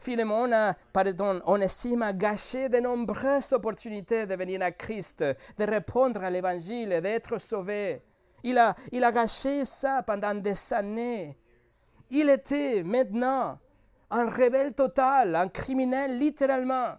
[0.00, 6.24] Philémon a, pardon, Onésime a gâché de nombreuses opportunités de venir à Christ, de répondre
[6.24, 8.00] à l'Évangile et d'être sauvé.
[8.42, 11.36] Il a, il a gâché ça pendant des années.
[12.08, 13.58] Il était maintenant
[14.10, 16.94] un rebelle total, un criminel littéralement.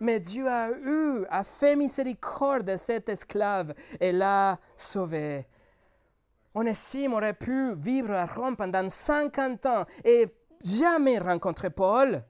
[0.00, 5.46] Mais Dieu a eu, a fait miséricorde de cet esclave et l'a sauvé.
[6.54, 10.26] Onésime aurait pu vivre à Rome pendant 50 ans et
[10.64, 12.24] jamais rencontrer Paul.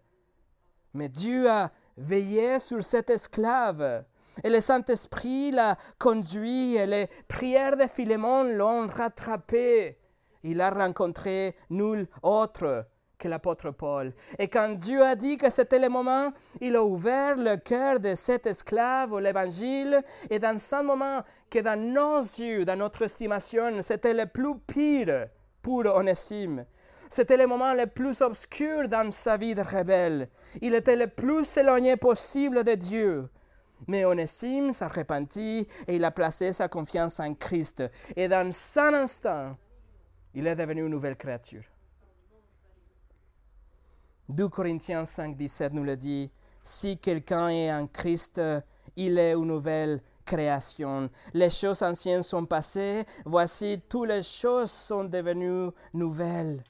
[0.95, 4.05] Mais Dieu a veillé sur cet esclave.
[4.45, 9.99] Et le Saint-Esprit l'a conduit et les prières de Philémon l'ont rattrapé.
[10.43, 12.87] Il a rencontré nul autre
[13.19, 14.13] que l'apôtre Paul.
[14.39, 18.15] Et quand Dieu a dit que c'était le moment, il a ouvert le cœur de
[18.15, 20.03] cet esclave au l'Évangile.
[20.31, 25.27] Et dans ce moment que dans nos yeux, dans notre estimation, c'était le plus pire
[25.63, 26.65] pour Onésime.
[27.11, 30.29] C'était le moment le plus obscur dans sa vie de rebelle.
[30.61, 33.29] Il était le plus éloigné possible de Dieu.
[33.87, 37.85] Mais Onésime s'est repenti et il a placé sa confiance en Christ.
[38.17, 39.57] Et dans un instant,
[40.35, 41.65] il est devenu une nouvelle créature.
[44.29, 46.31] 2 Corinthiens 5, 17 nous le dit,
[46.63, 48.41] si quelqu'un est en Christ,
[48.97, 51.09] il est une nouvelle création.
[51.33, 56.63] Les choses anciennes sont passées, voici toutes les choses sont devenues nouvelles.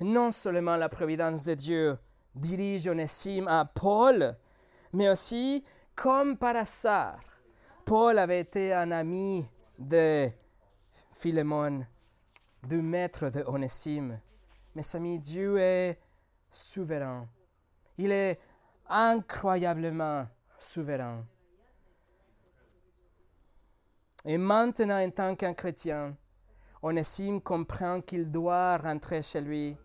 [0.00, 1.98] Non seulement la providence de Dieu
[2.34, 4.36] dirige Onésime à Paul,
[4.92, 5.62] mais aussi,
[5.94, 7.20] comme par hasard,
[7.84, 10.28] Paul avait été un ami de
[11.12, 11.86] Philémon,
[12.64, 14.18] du maître de Onésime.
[14.74, 15.98] Mes amis, Dieu est
[16.50, 17.28] souverain.
[17.98, 18.38] Il est
[18.88, 20.26] incroyablement
[20.58, 21.24] souverain.
[24.24, 26.16] Et maintenant, en tant qu'un chrétien,
[26.80, 29.76] Onésime comprend qu'il doit rentrer chez lui.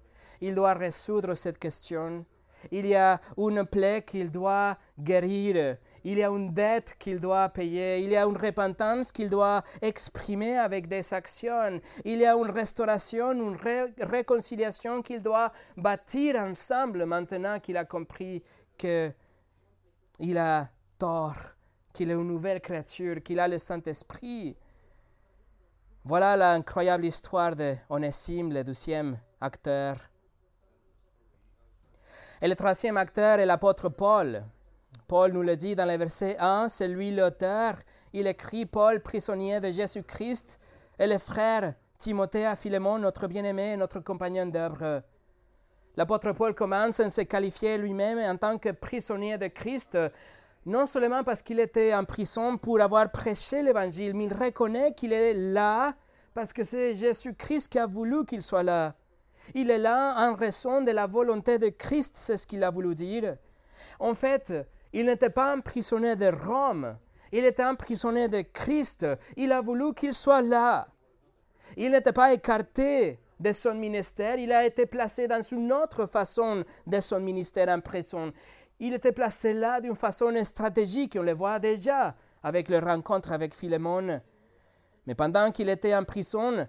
[0.42, 2.26] Il doit résoudre cette question.
[2.72, 5.78] Il y a une plaie qu'il doit guérir.
[6.10, 8.00] Il y a une dette qu'il doit payer.
[8.00, 11.82] Il y a une repentance qu'il doit exprimer avec des actions.
[12.06, 13.58] Il y a une restauration, une
[14.00, 18.42] réconciliation qu'il doit bâtir ensemble maintenant qu'il a compris
[18.78, 21.36] qu'il a tort,
[21.92, 24.56] qu'il est une nouvelle créature, qu'il a le Saint-Esprit.
[26.06, 29.98] Voilà l'incroyable histoire de Onésime, le deuxième acteur.
[32.42, 34.46] Et le troisième acteur est l'apôtre Paul.
[35.08, 37.78] Paul nous le dit dans le verset 1, c'est lui l'auteur.
[38.12, 40.60] Il écrit Paul, prisonnier de Jésus-Christ,
[41.00, 45.04] et le frère Timothée à Philémon, notre bien-aimé et notre compagnon d'œuvre.
[45.96, 49.98] L'apôtre Paul commence à se qualifier lui-même en tant que prisonnier de Christ,
[50.66, 55.14] non seulement parce qu'il était en prison pour avoir prêché l'Évangile, mais il reconnaît qu'il
[55.14, 55.96] est là
[56.34, 58.94] parce que c'est Jésus-Christ qui a voulu qu'il soit là.
[59.56, 62.94] Il est là en raison de la volonté de Christ, c'est ce qu'il a voulu
[62.94, 63.38] dire.
[64.00, 64.54] En fait,
[64.94, 66.98] il n'était pas un prisonnier de Rome,
[67.32, 69.06] il était un prisonnier de Christ.
[69.36, 70.88] Il a voulu qu'il soit là.
[71.76, 76.64] Il n'était pas écarté de son ministère, il a été placé dans une autre façon
[76.88, 78.32] de son ministère en prison.
[78.80, 83.54] Il était placé là d'une façon stratégique, on le voit déjà avec le rencontre avec
[83.54, 84.22] Philémon.
[85.06, 86.68] Mais pendant qu'il était en prison,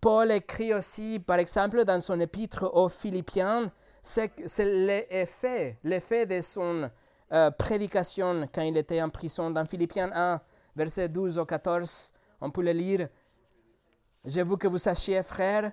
[0.00, 6.90] Paul écrit aussi, par exemple, dans son épître aux Philippiens, c'est l'effet, l'effet de son
[7.32, 9.50] euh, prédication quand il était en prison.
[9.50, 10.40] Dans Philippiens 1,
[10.74, 13.08] versets 12 au 14, on peut le lire.
[14.24, 15.72] Je veux que vous sachiez, frères,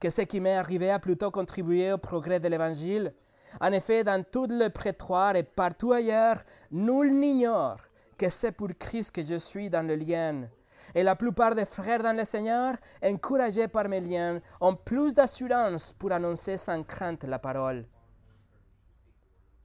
[0.00, 3.14] que ce qui m'est arrivé a plutôt contribué au progrès de l'Évangile.
[3.60, 7.78] En effet, dans tout le prétoire et partout ailleurs, nul n'ignore
[8.18, 10.48] que c'est pour Christ que je suis dans le lien
[10.94, 15.92] et la plupart des frères dans le Seigneur, encouragés par mes liens, ont plus d'assurance
[15.92, 17.84] pour annoncer sans crainte la parole.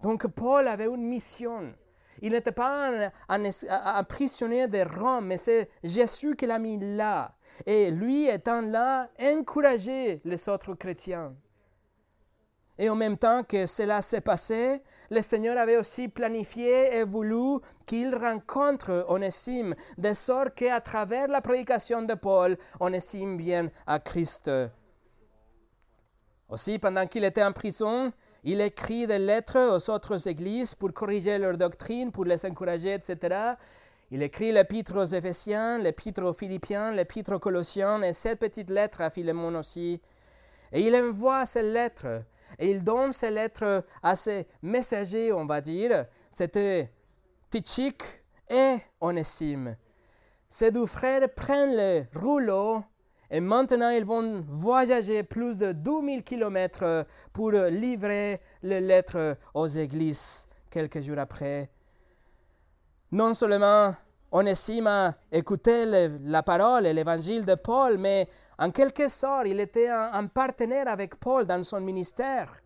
[0.01, 1.73] Donc Paul avait une mission.
[2.21, 2.91] Il n'était pas
[3.29, 7.33] un, prisonnier de Rome, mais c'est Jésus qui l'a mis là.
[7.65, 11.33] Et lui étant là, encourageait les autres chrétiens.
[12.77, 17.59] Et en même temps que cela s'est passé, le Seigneur avait aussi planifié et voulu
[17.85, 24.49] qu'il rencontre Onésime, de sorte qu'à travers la prédication de Paul, Onésime vienne à Christ.
[26.47, 28.13] Aussi, pendant qu'il était en prison,
[28.44, 33.56] il écrit des lettres aux autres églises pour corriger leur doctrine, pour les encourager, etc.
[34.12, 39.02] Il écrit l'épître aux Éphésiens, l'épître aux Philippiens, l'épître aux Colossiens et cette petite lettre
[39.02, 40.02] à Philémon aussi.
[40.71, 42.23] Et il envoie ces lettres
[42.58, 46.06] et il donne ces lettres à ses messagers, on va dire.
[46.31, 46.92] C'était
[47.50, 48.02] Tichik
[48.50, 49.75] et Onésime.
[50.48, 52.83] Ces deux frères prennent le rouleau
[53.32, 60.48] et maintenant ils vont voyager plus de 2000 kilomètres pour livrer les lettres aux églises
[60.69, 61.69] quelques jours après.
[63.12, 63.96] Non seulement
[64.32, 65.86] a écouté
[66.23, 68.27] la parole et l'évangile de Paul, mais
[68.58, 72.62] en quelque sorte, il était un, partenaire avec Paul dans son ministère.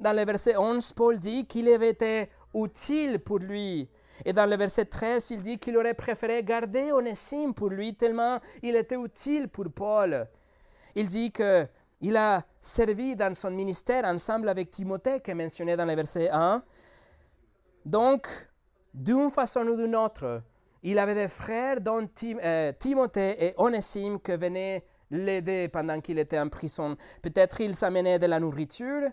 [0.00, 3.88] Dans le verset 11, Paul dit qu'il avait été utile pour lui.
[4.24, 8.40] Et dans le verset 13, il dit qu'il aurait préféré garder Onésime pour lui tellement
[8.62, 10.26] il était utile pour Paul.
[10.94, 15.84] Il dit qu'il a servi dans son ministère ensemble avec Timothée, qui est mentionné dans
[15.84, 16.62] le verset 1.
[17.84, 18.26] Donc,
[18.94, 20.42] d'une façon ou d'une autre,
[20.82, 26.38] il avait des frères, dont euh, Timothée et Onésime, qui venaient l'aider pendant qu'il était
[26.38, 26.96] en prison.
[27.22, 29.10] Peut-être il s'amenait de la nourriture,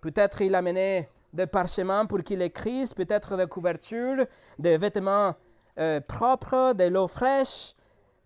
[0.00, 4.24] peut-être il amenait des parchemins pour qu'il écrive, peut-être des couvertures,
[4.58, 5.34] des vêtements
[5.78, 7.74] euh, propres, de l'eau fraîche.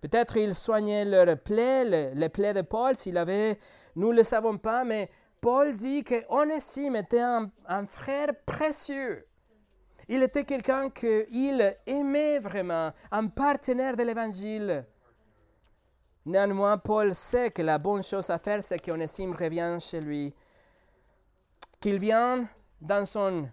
[0.03, 3.59] Peut-être il soignait leurs plaies, les, plaies de Paul s'il avait.
[3.97, 9.27] Nous ne le savons pas, mais Paul dit que Onésime était un, un frère précieux.
[10.07, 14.85] Il était quelqu'un qu'il aimait vraiment, un partenaire de l'Évangile.
[16.27, 20.35] Néanmoins, Paul sait que la bonne chose à faire, c'est qu'Onésime revienne chez lui,
[21.81, 22.49] qu'il vienne
[22.81, 23.49] dans, son,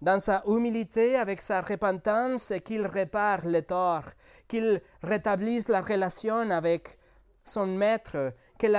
[0.00, 4.10] dans sa humilité, avec sa repentance, qu'il répare les torts,
[4.48, 6.98] qu'il rétablisse la relation avec
[7.44, 8.72] son maître, qu'il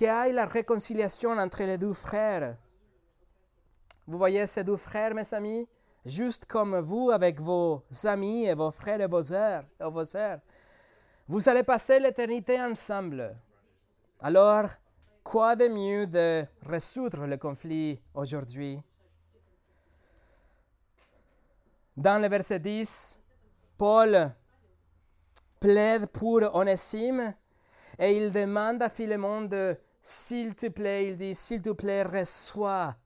[0.00, 2.56] y ait la réconciliation entre les deux frères.
[4.06, 5.66] Vous voyez ces deux frères, mes amis
[6.04, 9.64] juste comme vous avec vos amis et vos frères et vos sœurs.
[9.80, 10.40] Vos sœurs.
[11.26, 13.34] Vous allez passer l'éternité ensemble.
[14.20, 14.68] Alors,
[15.22, 18.80] quoi de mieux de résoudre le conflit aujourd'hui?
[21.96, 23.20] Dans le verset 10,
[23.78, 24.32] Paul
[25.60, 27.34] plaide pour Onésime
[27.98, 32.96] et il demande à Philémon de, s'il te plaît, il dit, s'il te plaît, reçois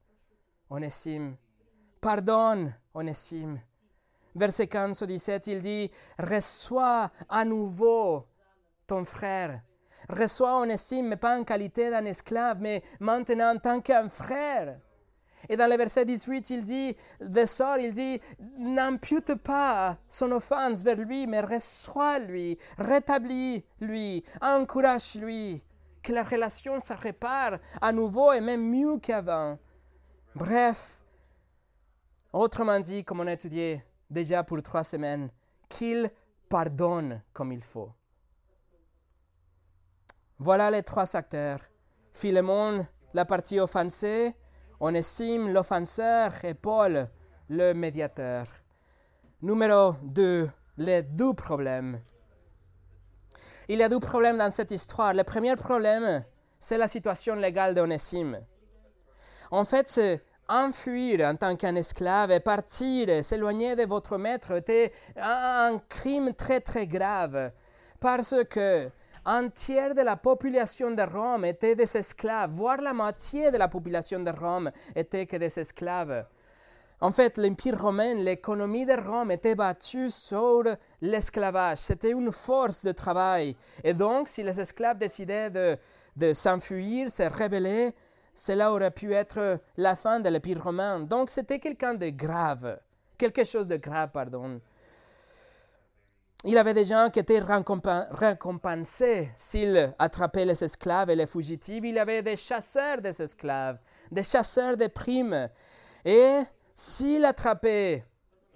[0.71, 1.37] Onésime.
[2.01, 3.61] Pardonne Onésime.
[4.35, 8.27] Verset 15 17, il dit, reçois à nouveau
[8.87, 9.61] ton frère.
[10.09, 14.79] Reçois Onésime, mais pas en qualité d'un esclave, mais maintenant en tant qu'un frère.
[15.49, 18.21] Et dans le verset 18, il dit, de sort, il dit,
[18.59, 25.63] n'impute pas son offense vers lui, mais reçois-lui, rétablis-lui, encourage-lui,
[26.03, 29.59] que la relation se répare à nouveau et même mieux qu'avant.
[30.35, 30.99] Bref,
[32.33, 35.31] Autrement dit, comme on a étudié déjà pour trois semaines,
[35.69, 36.11] qu'il
[36.49, 37.91] pardonne comme il faut.
[40.39, 41.61] Voilà les trois acteurs.
[42.13, 44.35] Philémon, la partie offensée,
[44.81, 47.09] Onésime, l'offenseur, et Paul,
[47.49, 48.47] le médiateur.
[49.43, 52.01] Numéro 2, les deux problèmes.
[53.69, 55.15] Il y a deux problèmes dans cette histoire.
[55.15, 56.25] Le premier problème,
[56.61, 58.41] c'est la situation légale d'Onésime.
[59.51, 60.01] En fait,
[60.49, 66.61] enfuir en tant qu'un esclave et partir, s'éloigner de votre maître était un crime très
[66.61, 67.51] très grave
[68.01, 68.91] parce que
[69.29, 73.69] un tiers de la population de Rome était des esclaves, voire la moitié de la
[73.69, 76.25] population de Rome était que des esclaves.
[77.03, 80.65] En fait, l'Empire romain, l'économie de Rome était battue sur
[81.03, 81.79] l'esclavage.
[81.79, 83.55] C'était une force de travail.
[83.85, 85.77] Et donc, si les esclaves décidaient de,
[86.17, 87.95] de s'enfuir, se rebeller,
[88.35, 91.01] cela aurait pu être la fin de l'Empire romain.
[91.01, 92.81] Donc c'était quelqu'un de grave,
[93.19, 94.59] quelque chose de grave, pardon.
[96.45, 101.83] Il avait des gens qui étaient récompensés s'ils attrapaient les esclaves et les fugitifs.
[101.85, 103.79] Il avait des chasseurs des esclaves,
[104.11, 105.49] des chasseurs de primes.
[106.05, 106.39] Et
[106.77, 108.05] s'ils attrapaient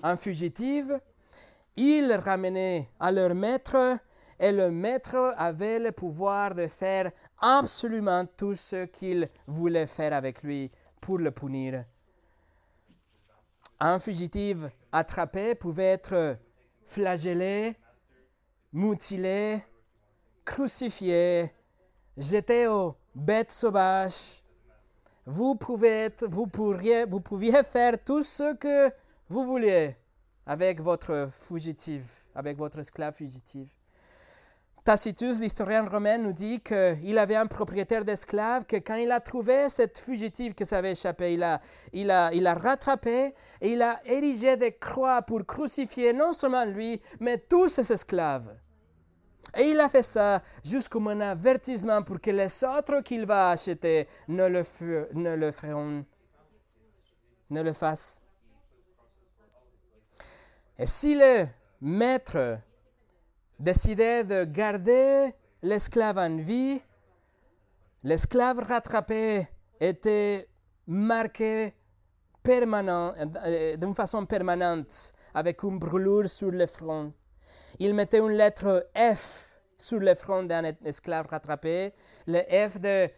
[0.00, 0.86] un fugitif,
[1.74, 3.98] ils ramenaient à leur maître
[4.38, 7.10] et le maître avait le pouvoir de faire
[7.40, 10.70] absolument tout ce qu'il voulait faire avec lui
[11.00, 11.84] pour le punir.
[13.80, 14.58] Un fugitif
[14.92, 16.36] attrapé pouvait être
[16.92, 17.74] flagellé,
[18.70, 19.62] mutilé,
[20.44, 21.50] crucifié,
[22.18, 24.42] jeté aux bêtes sauvages.
[25.24, 26.10] Vous, pouviez
[27.62, 28.92] faire tout ce que
[29.28, 29.96] vous vouliez
[30.44, 33.68] avec votre fugitif, avec votre esclave fugitif.
[34.84, 39.68] Tacitus, l'historien romain, nous dit qu'il avait un propriétaire d'esclaves, que quand il a trouvé
[39.68, 41.60] cette fugitive qui s'avait échappé, il a,
[41.92, 47.68] il, rattrapé et il a érigé des croix pour crucifier non seulement lui, mais tous
[47.68, 48.56] ses esclaves.
[49.56, 54.08] Et il a fait ça jusqu'au un avertissement pour que les autres qu'il va acheter
[54.26, 54.62] ne le
[57.72, 58.20] fassent.
[60.76, 61.46] Et si le
[61.80, 62.58] maître
[63.62, 65.32] décidait de garder
[65.62, 66.80] l'esclave en vie,
[68.02, 69.46] l'esclave rattrapé
[69.78, 70.48] était
[70.86, 71.72] marqué
[72.48, 77.12] euh, d'une façon permanente avec une brûlure sur le front.
[77.78, 79.48] il mettait une lettre F
[79.78, 81.92] sur le front d'un esclave rattrapé,
[82.26, 83.08] le F de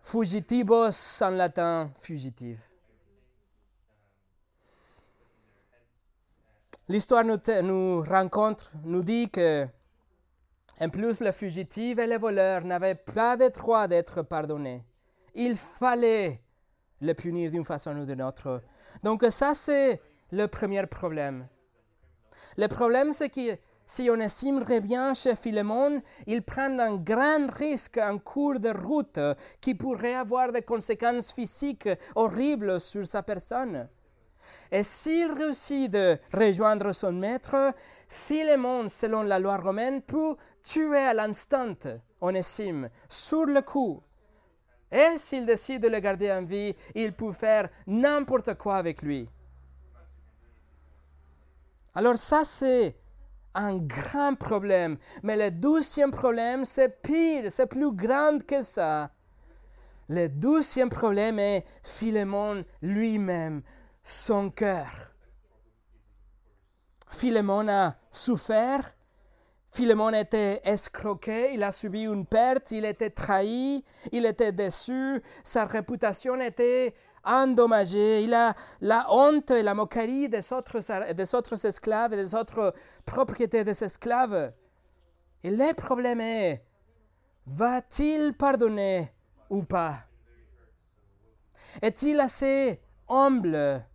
[0.00, 2.71] fugitivos en latin, fugitive.
[6.88, 9.66] L'histoire nous, rencontre, nous dit que,
[10.80, 14.84] en plus, le fugitif et le voleur n'avaient pas de droit d'être pardonnés.
[15.34, 16.42] Il fallait
[17.00, 18.62] le punir d'une façon ou d'une autre.
[19.02, 20.00] Donc ça, c'est
[20.32, 21.46] le premier problème.
[22.56, 23.56] Le problème, c'est que
[23.86, 29.20] si on estime bien chez Philémon, il prend un grand risque en cours de route
[29.60, 33.88] qui pourrait avoir des conséquences physiques horribles sur sa personne.
[34.70, 37.74] Et s'il réussit de rejoindre son maître,
[38.08, 41.74] Philémon, selon la loi romaine, peut tuer à l'instant
[42.20, 44.02] Onésime, sur le coup.
[44.90, 49.28] Et s'il décide de le garder en vie, il peut faire n'importe quoi avec lui.
[51.94, 52.96] Alors ça, c'est
[53.54, 54.98] un grand problème.
[55.22, 59.10] Mais le douzième problème, c'est pire, c'est plus grand que ça.
[60.08, 63.62] Le douzième problème est Philémon lui-même,
[64.02, 65.12] son cœur.
[67.10, 68.94] Philémon a souffert,
[69.70, 75.64] Philémon était escroqué, il a subi une perte, il était trahi, il était déçu, sa
[75.64, 76.94] réputation était
[77.24, 78.22] endommagé.
[78.22, 80.78] Il a la honte et la moquerie des autres,
[81.12, 82.74] des autres esclaves et des autres
[83.06, 84.52] propriétés des esclaves.
[85.42, 86.64] Et le problème est,
[87.46, 89.12] va-t-il pardonner
[89.48, 90.00] ou pas?
[91.80, 93.86] Est-il assez humble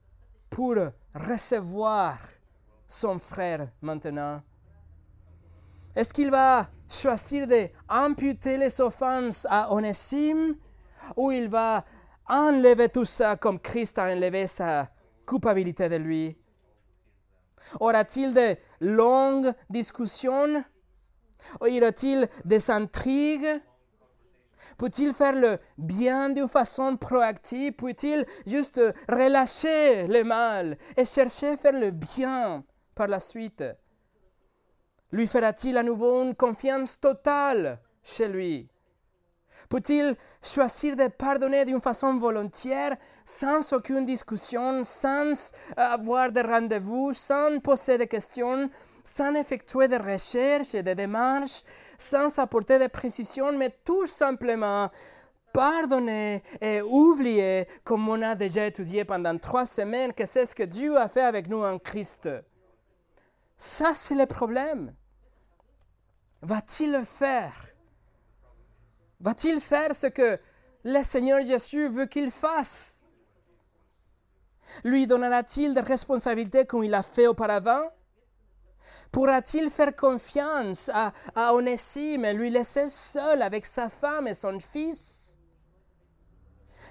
[0.50, 0.76] pour
[1.14, 2.18] recevoir
[2.88, 4.42] son frère maintenant.
[5.96, 10.56] Est-ce qu'il va choisir d'amputer les offenses à Onésime
[11.16, 11.84] ou il va
[12.28, 14.90] enlever tout ça comme Christ a enlevé sa
[15.26, 16.38] culpabilité de lui?
[17.80, 20.64] Aura-t-il de longues discussions?
[21.66, 23.62] Y aura-t-il des intrigues?
[24.78, 27.74] Peut-il faire le bien d'une façon proactive?
[27.74, 32.64] Peut-il juste relâcher le mal et chercher à faire le bien
[32.96, 33.64] par la suite?
[35.12, 38.70] Lui fera-t-il à nouveau une confiance totale chez lui?
[39.70, 42.96] Peut-il choisir de pardonner d'une façon volontaire,
[43.26, 48.70] sans aucune discussion, sans avoir de rendez-vous, sans poser de questions,
[49.04, 51.64] sans effectuer des recherches et des démarches,
[51.98, 54.90] sans apporter de précisions, mais tout simplement
[55.54, 60.64] pardonner et oublier, comme on a déjà étudié pendant trois semaines, que c'est ce que
[60.64, 62.30] Dieu a fait avec nous en Christ.
[63.58, 64.94] Ça, c'est le problème.
[66.44, 67.54] Va-t-il le faire?
[69.20, 70.40] Va-t-il faire ce que
[70.84, 73.02] le Seigneur Jésus veut qu'il fasse?
[74.84, 77.90] Lui donnera-t-il des responsabilités comme il a fait auparavant?
[79.12, 84.60] Pourra-t-il faire confiance à, à Onésime et lui laisser seul avec sa femme et son
[84.60, 85.40] fils?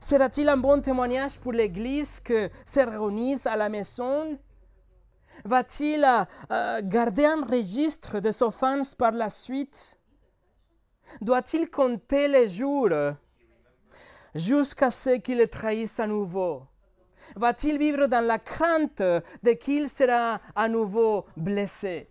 [0.01, 4.39] Sera-t-il un bon témoignage pour l'Église que se réunissent à la maison?
[5.45, 9.99] Va-t-il euh, euh, garder un registre de ses fans par la suite?
[11.21, 12.91] Doit-il compter les jours
[14.35, 16.63] jusqu'à ce qu'il le trahisse à nouveau?
[17.35, 22.09] Va-t-il vivre dans la crainte de qu'il sera à nouveau blessé?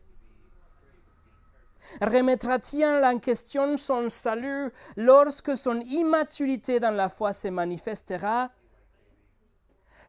[2.02, 8.52] Remettra-t-il en question son salut lorsque son immaturité dans la foi se manifestera?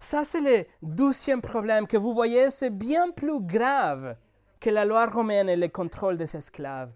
[0.01, 4.17] Ça, c'est le douzième problème que vous voyez, c'est bien plus grave
[4.61, 6.93] que la loi romaine et le contrôle des esclaves.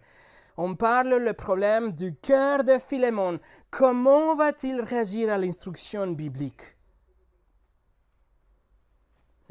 [0.56, 3.38] On parle le problème du cœur de Philémon.
[3.70, 6.76] Comment va-t-il réagir à l'instruction biblique?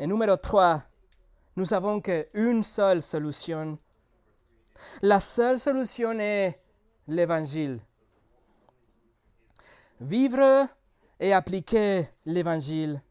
[0.01, 0.81] Et numéro 3,
[1.57, 3.77] nous avons qu'une seule solution.
[5.01, 6.57] La seule solution est
[7.05, 7.81] l'évangile.
[9.99, 10.69] Vivre
[11.19, 13.01] et appliquer l'évangile.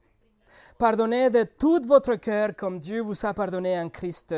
[0.79, 4.35] Pardonnez de tout votre cœur comme Dieu vous a pardonné en Christ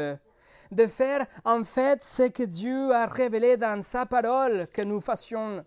[0.73, 5.65] de faire en fait ce que Dieu a révélé dans sa parole que nous fassions.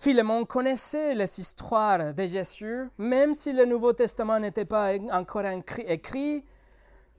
[0.00, 6.44] Philémon connaissait les histoires de Jésus, même si le Nouveau Testament n'était pas encore écrit.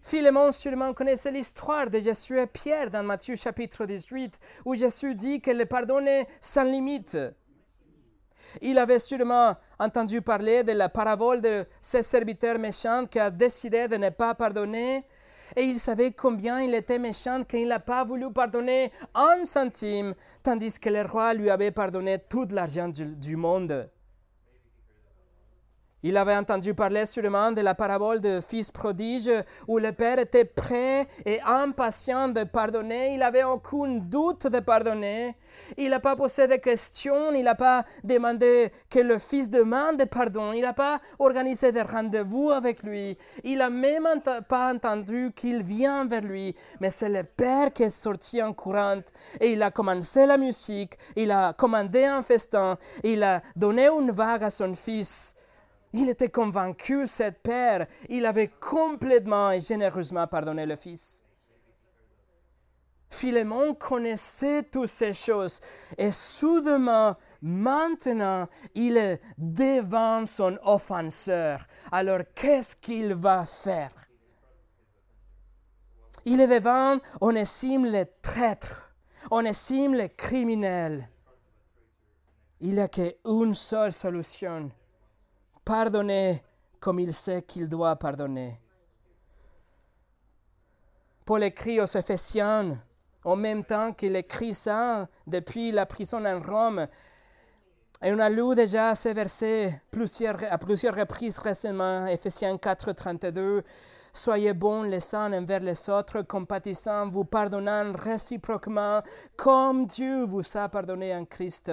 [0.01, 5.41] Philémon sûrement connaissait l'histoire de Jésus et Pierre dans Matthieu chapitre 18, où Jésus dit
[5.41, 6.05] que le pardon
[6.39, 7.17] sans limite.
[8.61, 13.89] Il avait sûrement entendu parler de la parabole de ce serviteur méchant qui a décidé
[13.89, 15.03] de ne pas pardonner
[15.59, 20.79] et il savait combien il était méchant qu'il n'a pas voulu pardonner un centime, tandis
[20.79, 23.89] que le roi lui avait pardonné tout l'argent du, monde.
[26.01, 29.29] Il avait entendu parler sûrement de la parabole de fils prodige
[29.67, 33.13] où le père était prêt et impatient de pardonner.
[33.13, 35.35] Il n'avait aucun doute de pardonner.
[35.77, 37.33] Il n'a pas posé de questions.
[37.33, 40.53] Il n'a pas demandé que le fils demande pardon.
[40.53, 43.17] Il n'a pas organisé de rendez-vous avec lui.
[43.43, 44.07] Il n'a même
[44.47, 46.55] pas entendu qu'il vient vers lui.
[46.79, 49.01] Mais c'est le père qui est sorti en courant
[49.41, 50.97] et il a commencé la musique.
[51.17, 52.77] Il a commandé un festin.
[53.03, 55.35] Il a donné une vague à son fils.
[55.93, 61.23] Il était convaincu, cet père, il avait complètement et généreusement pardonné le fils.
[63.09, 65.59] Philémon connaissait toutes ces choses
[65.97, 71.65] et soudainement, maintenant, il est devant son offenseur.
[71.91, 73.91] Alors, qu'est-ce qu'il va faire?
[76.25, 78.93] Il est devant Onésime le traître,
[79.31, 81.09] Onésime le criminel.
[82.59, 84.69] Il n'y a qu'une seule solution
[85.69, 86.41] pardonner
[86.79, 88.59] comme il sait qu'il doit pardonner.
[91.23, 92.75] Paul écrit aux Éphésiens,
[93.23, 96.87] en même temps qu'il écrit ça depuis la prison en Rome.
[98.01, 99.83] Et on a lu déjà ces versets
[100.49, 103.63] à plusieurs reprises récemment, Éphésiens 4, 32.
[104.11, 109.03] Soyez bons les uns envers les autres, compatissants, vous pardonnant réciproquement,
[109.37, 111.71] comme Dieu vous a pardonné en Christ.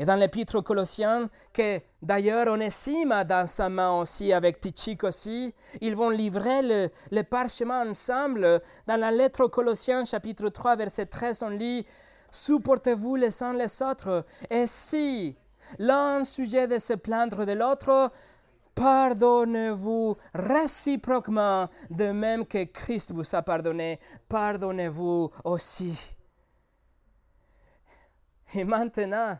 [0.00, 5.04] Et dans l'épître aux Colossiens, que d'ailleurs Onésime a dans sa main aussi, avec Tichik
[5.04, 8.62] aussi, ils vont livrer le, le parchemin ensemble.
[8.86, 11.86] Dans la lettre aux Colossiens, chapitre 3, verset 13, on lit
[12.30, 14.24] Supportez-vous les uns les autres.
[14.48, 15.36] Et si
[15.78, 18.10] l'un sujet de se plaindre de l'autre,
[18.74, 26.16] pardonnez-vous réciproquement, de même que Christ vous a pardonné, pardonnez-vous aussi.
[28.54, 29.36] Et maintenant,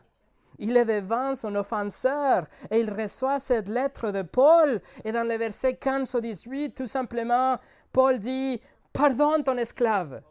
[0.61, 4.79] il est devant son offenseur et il reçoit cette lettre de Paul.
[5.03, 7.57] Et dans le verset 15 au 18, tout simplement,
[7.91, 8.61] Paul dit,
[8.93, 10.21] pardonne ton esclave.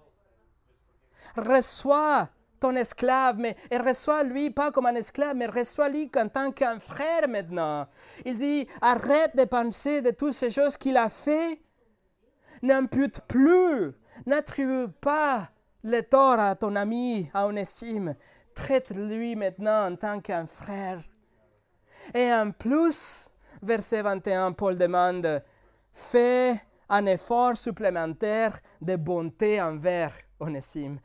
[1.37, 2.29] Reçois
[2.61, 6.79] ton esclave, mais et reçois lui pas comme un esclave, mais reçois-lui en tant qu'un
[6.79, 7.89] frère maintenant.
[8.25, 11.61] Il dit, arrête de penser de toutes ces choses qu'il a fait.
[12.63, 13.95] N'impute plus,
[14.27, 15.49] n'attribue pas
[15.83, 18.15] le tort à ton ami, à Onésime
[18.61, 21.03] traite-lui maintenant en tant qu'un frère.
[22.15, 23.31] Et en plus,
[23.63, 25.43] verset 21, Paul demande,
[25.95, 30.99] fais un effort supplémentaire de bonté envers Onésime.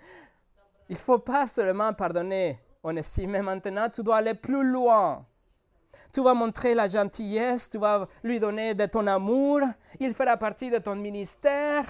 [0.89, 5.25] Il ne faut pas seulement pardonner Onésime, mais maintenant tu dois aller plus loin.
[6.11, 9.61] Tu vas montrer la gentillesse, tu vas lui donner de ton amour,
[9.99, 11.85] il fera partie de ton ministère.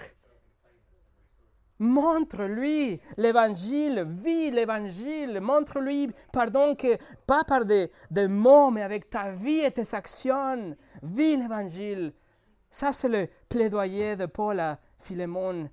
[1.80, 6.98] Montre-lui l'évangile, vis l'évangile, montre-lui, pardon, que
[7.28, 7.90] pas par des,
[8.30, 12.14] mots, mais avec ta vie et tes actions, vis l'évangile.
[12.72, 15.70] Ça, c'est le plaidoyer de Paul à Philémon.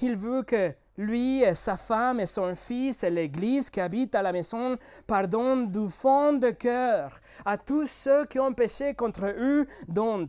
[0.00, 4.22] Il veut que lui et sa femme et son fils et l'Église qui habite à
[4.22, 9.66] la maison pardonnent du fond de cœur à tous ceux qui ont péché contre eux,
[9.88, 10.28] dont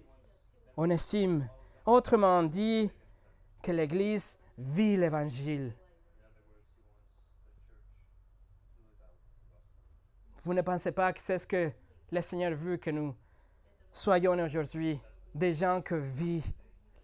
[0.76, 1.48] on estime.
[1.86, 2.92] Autrement dit,
[3.64, 5.74] que l'Église vit l'Évangile.
[10.44, 11.72] Vous ne pensez pas que c'est ce que
[12.12, 13.16] le Seigneur veut que nous
[13.92, 15.00] soyons aujourd'hui,
[15.34, 16.52] des gens qui vivent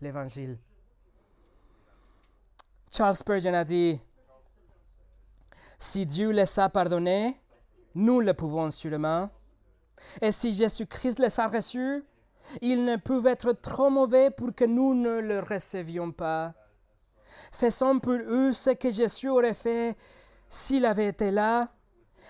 [0.02, 0.58] l'Évangile.
[2.92, 4.02] Charles Spurgeon a dit,
[5.78, 7.40] si Dieu les a pardonnés,
[7.96, 9.30] nous le pouvons sûrement.
[10.22, 12.04] Et si Jésus-Christ les a reçus,
[12.62, 16.54] ils ne peuvent être trop mauvais pour que nous ne le recevions pas.
[17.52, 19.96] Faisons pour eux ce que Jésus aurait fait
[20.48, 21.70] s'il avait été là.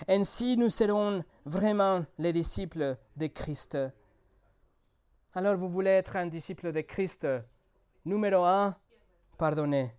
[0.07, 3.77] Ainsi, nous serons vraiment les disciples de Christ.
[5.33, 7.27] Alors, vous voulez être un disciple de Christ?
[8.05, 8.75] Numéro un,
[9.37, 9.93] pardonnez.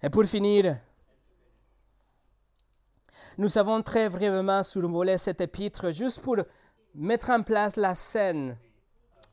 [0.00, 0.76] Et pour finir,
[3.36, 6.36] nous avons très brièvement survolé cet épître juste pour
[6.94, 8.56] mettre en place la scène,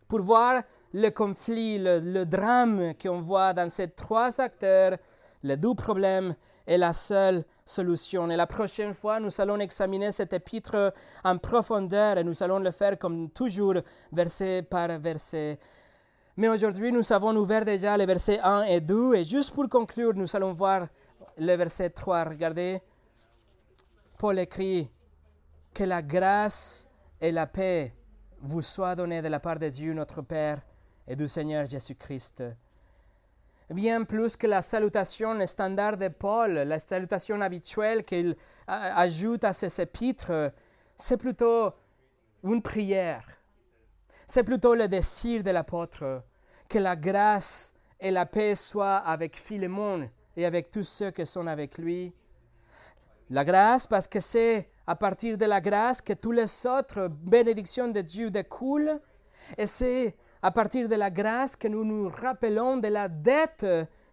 [0.07, 0.63] pour voir
[0.95, 4.97] le conflit, le, drame qu'on voit dans ces trois acteurs,
[5.43, 6.33] les deux problèmes
[6.65, 8.29] est la seule solution.
[8.31, 12.71] Et la prochaine fois, nous allons examiner cet épître en profondeur et nous allons le
[12.71, 13.75] faire comme toujours,
[14.13, 15.59] verset par verset.
[16.37, 20.13] Mais aujourd'hui, nous avons ouvert déjà les versets 1 et 2 et juste pour conclure,
[20.15, 20.87] nous allons voir
[21.37, 22.23] le verset 3.
[22.23, 22.81] Regardez,
[24.17, 24.89] Paul écrit
[25.73, 26.89] que la grâce
[27.19, 27.93] et la paix
[28.39, 30.61] vous soient données de la part de Dieu notre Père
[31.07, 32.43] et du Seigneur Jésus-Christ.
[33.69, 38.35] Bien plus que la salutation standard de Paul, la salutation habituelle qu'il
[38.67, 40.53] ajoute à ses épîtres,
[40.95, 41.71] c'est plutôt
[42.43, 43.25] une prière.
[44.27, 46.23] C'est plutôt le désir de l'apôtre
[46.69, 51.47] que la grâce et la paix soient avec Philémon et avec tous ceux qui sont
[51.47, 52.13] avec lui.
[53.29, 57.87] La grâce, parce que c'est à partir de la grâce que toutes les autres bénédictions
[57.87, 58.99] de Dieu découlent.
[59.57, 63.65] Et c'est à partir de la grâce que nous nous rappelons de la dette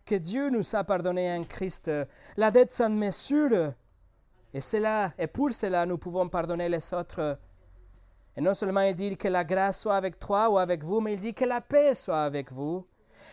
[0.04, 1.90] que Dieu nous a pardonnée en Christ.
[2.36, 3.72] La dette sans mesure.
[4.54, 7.38] Et, cela, et pour cela, nous pouvons pardonner les autres.
[8.36, 11.14] Et non seulement il dit que la grâce soit avec toi ou avec vous, mais
[11.14, 12.86] il dit que la paix soit avec vous.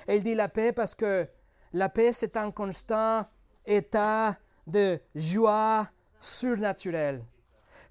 [0.08, 1.28] Et il dit la paix parce que
[1.74, 3.26] la paix, c'est un constant
[3.66, 5.88] état de joie
[6.20, 7.24] surnaturelle.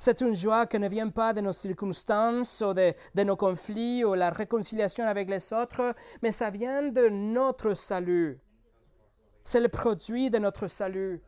[0.01, 2.95] C'est une joie qui ne vient pas de nos circonstances ou de,
[3.25, 5.93] nos conflits ou la réconciliation avec les autres,
[6.23, 8.39] mais ça vient de notre salut.
[9.43, 11.21] C'est le produit de notre salut.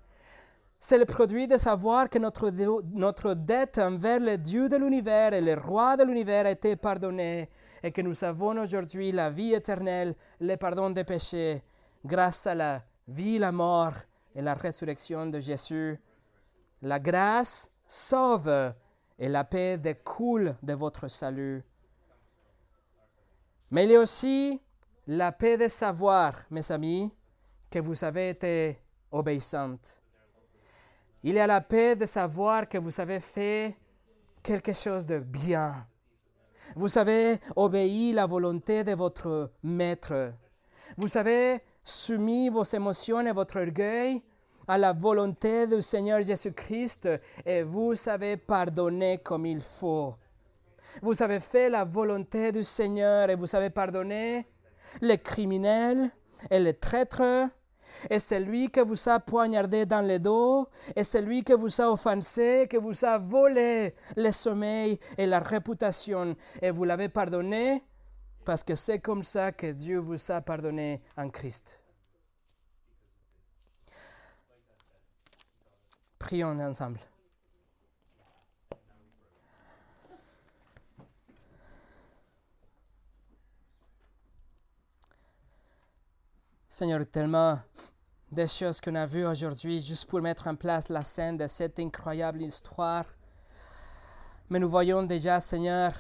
[0.79, 2.51] C'est le produit de savoir que notre,
[2.95, 7.51] notre dette envers le Dieu de l'univers et le roi de l'univers a été pardonnée
[7.83, 11.63] et que nous avons aujourd'hui la vie éternelle, le pardon des péchés,
[12.05, 13.95] grâce à la vie, la mort
[14.33, 15.99] et la résurrection de Jésus.
[16.83, 18.73] La grâce sauve
[19.19, 21.63] et la paix découle de votre salut.
[23.71, 24.61] Mais il y a aussi
[25.07, 27.13] la paix de savoir, mes amis,
[27.69, 28.79] que vous avez été
[29.11, 30.01] obéissante.
[31.23, 33.77] Il y a la paix de savoir que vous avez fait
[34.43, 35.87] quelque chose de bien.
[36.77, 40.33] Vous avez obéi la volonté de votre maître.
[40.97, 44.23] Vous avez soumis vos émotions et votre orgueil
[44.67, 47.09] à la volonté du Seigneur Jésus-Christ
[47.45, 50.15] et vous avez pardonné comme il faut.
[51.03, 54.47] Vous avez fait la volonté du Seigneur et vous avez pardonné
[55.01, 56.11] les criminels
[56.51, 57.51] et les traîtres
[58.09, 62.67] et celui que vous a poignardé dans le dos, et celui que vous a offensé,
[62.71, 67.83] que vous a volé le sommeil et la réputation, et vous l'avez pardonné
[68.45, 71.80] parce que c'est comme ça que Dieu vous a pardonné en Christ.
[76.31, 77.01] Prions ensemble.
[86.69, 87.59] Seigneur, tellement
[88.31, 91.81] de choses qu'on a vues aujourd'hui juste pour mettre en place la scène de cette
[91.81, 93.07] incroyable histoire.
[94.51, 95.93] Mais nous voyons déjà, Seigneur,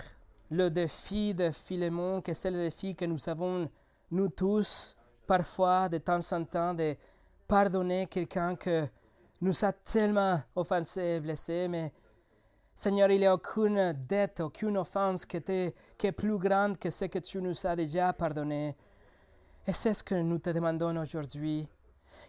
[0.48, 3.68] le défi de Philémon, que c'est le défi que nous avons,
[4.12, 6.94] nous tous, parfois, de temps en temps, de
[7.48, 8.86] pardonner quelqu'un que
[9.40, 11.92] nous a tellement offensé et blessé, mais
[12.74, 15.42] Seigneur, il n'y a aucune dette, aucune offense qui,
[15.98, 18.76] qui est plus grande que ce que tu nous as déjà pardonné.
[19.66, 21.68] Et c'est ce que nous te demandons aujourd'hui,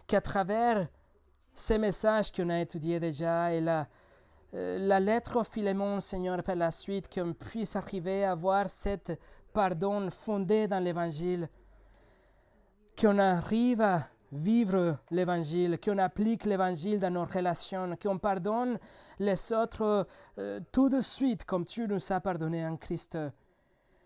[0.06, 0.88] qu'à travers
[1.54, 3.86] ces messages qu'on a étudiés déjà et la,
[4.54, 9.18] euh, la lettre au Philémon, Seigneur, par la suite, qu'on puisse arriver à voir cette
[9.52, 11.48] pardon fondé dans l'Évangile,
[12.98, 18.78] qu'on arrive à vivre l'Évangile, qu'on applique l'Évangile dans nos relations, qu'on pardonne
[19.18, 20.06] les autres
[20.38, 23.18] euh, tout de suite comme tu nous as pardonné en Christ.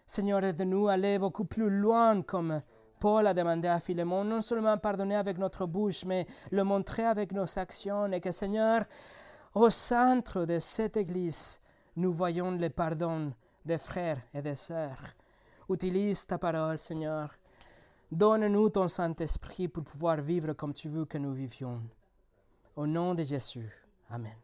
[0.04, 2.60] Seigneur, aide-nous à aller beaucoup plus loin comme
[2.98, 7.32] Paul a demandé à Philémon, non seulement pardonner avec notre bouche, mais le montrer avec
[7.32, 8.84] nos actions et que Seigneur,
[9.54, 11.60] au centre de cette Église,
[11.96, 13.32] nous voyons le pardon
[13.64, 15.14] des frères et des sœurs.
[15.68, 17.30] Utilise ta parole, Seigneur
[18.12, 21.82] Donne-nous ton Saint-Esprit pour pouvoir vivre comme tu veux que nous vivions.
[22.76, 23.70] Au nom de Jésus.
[24.11, 24.36] Amen.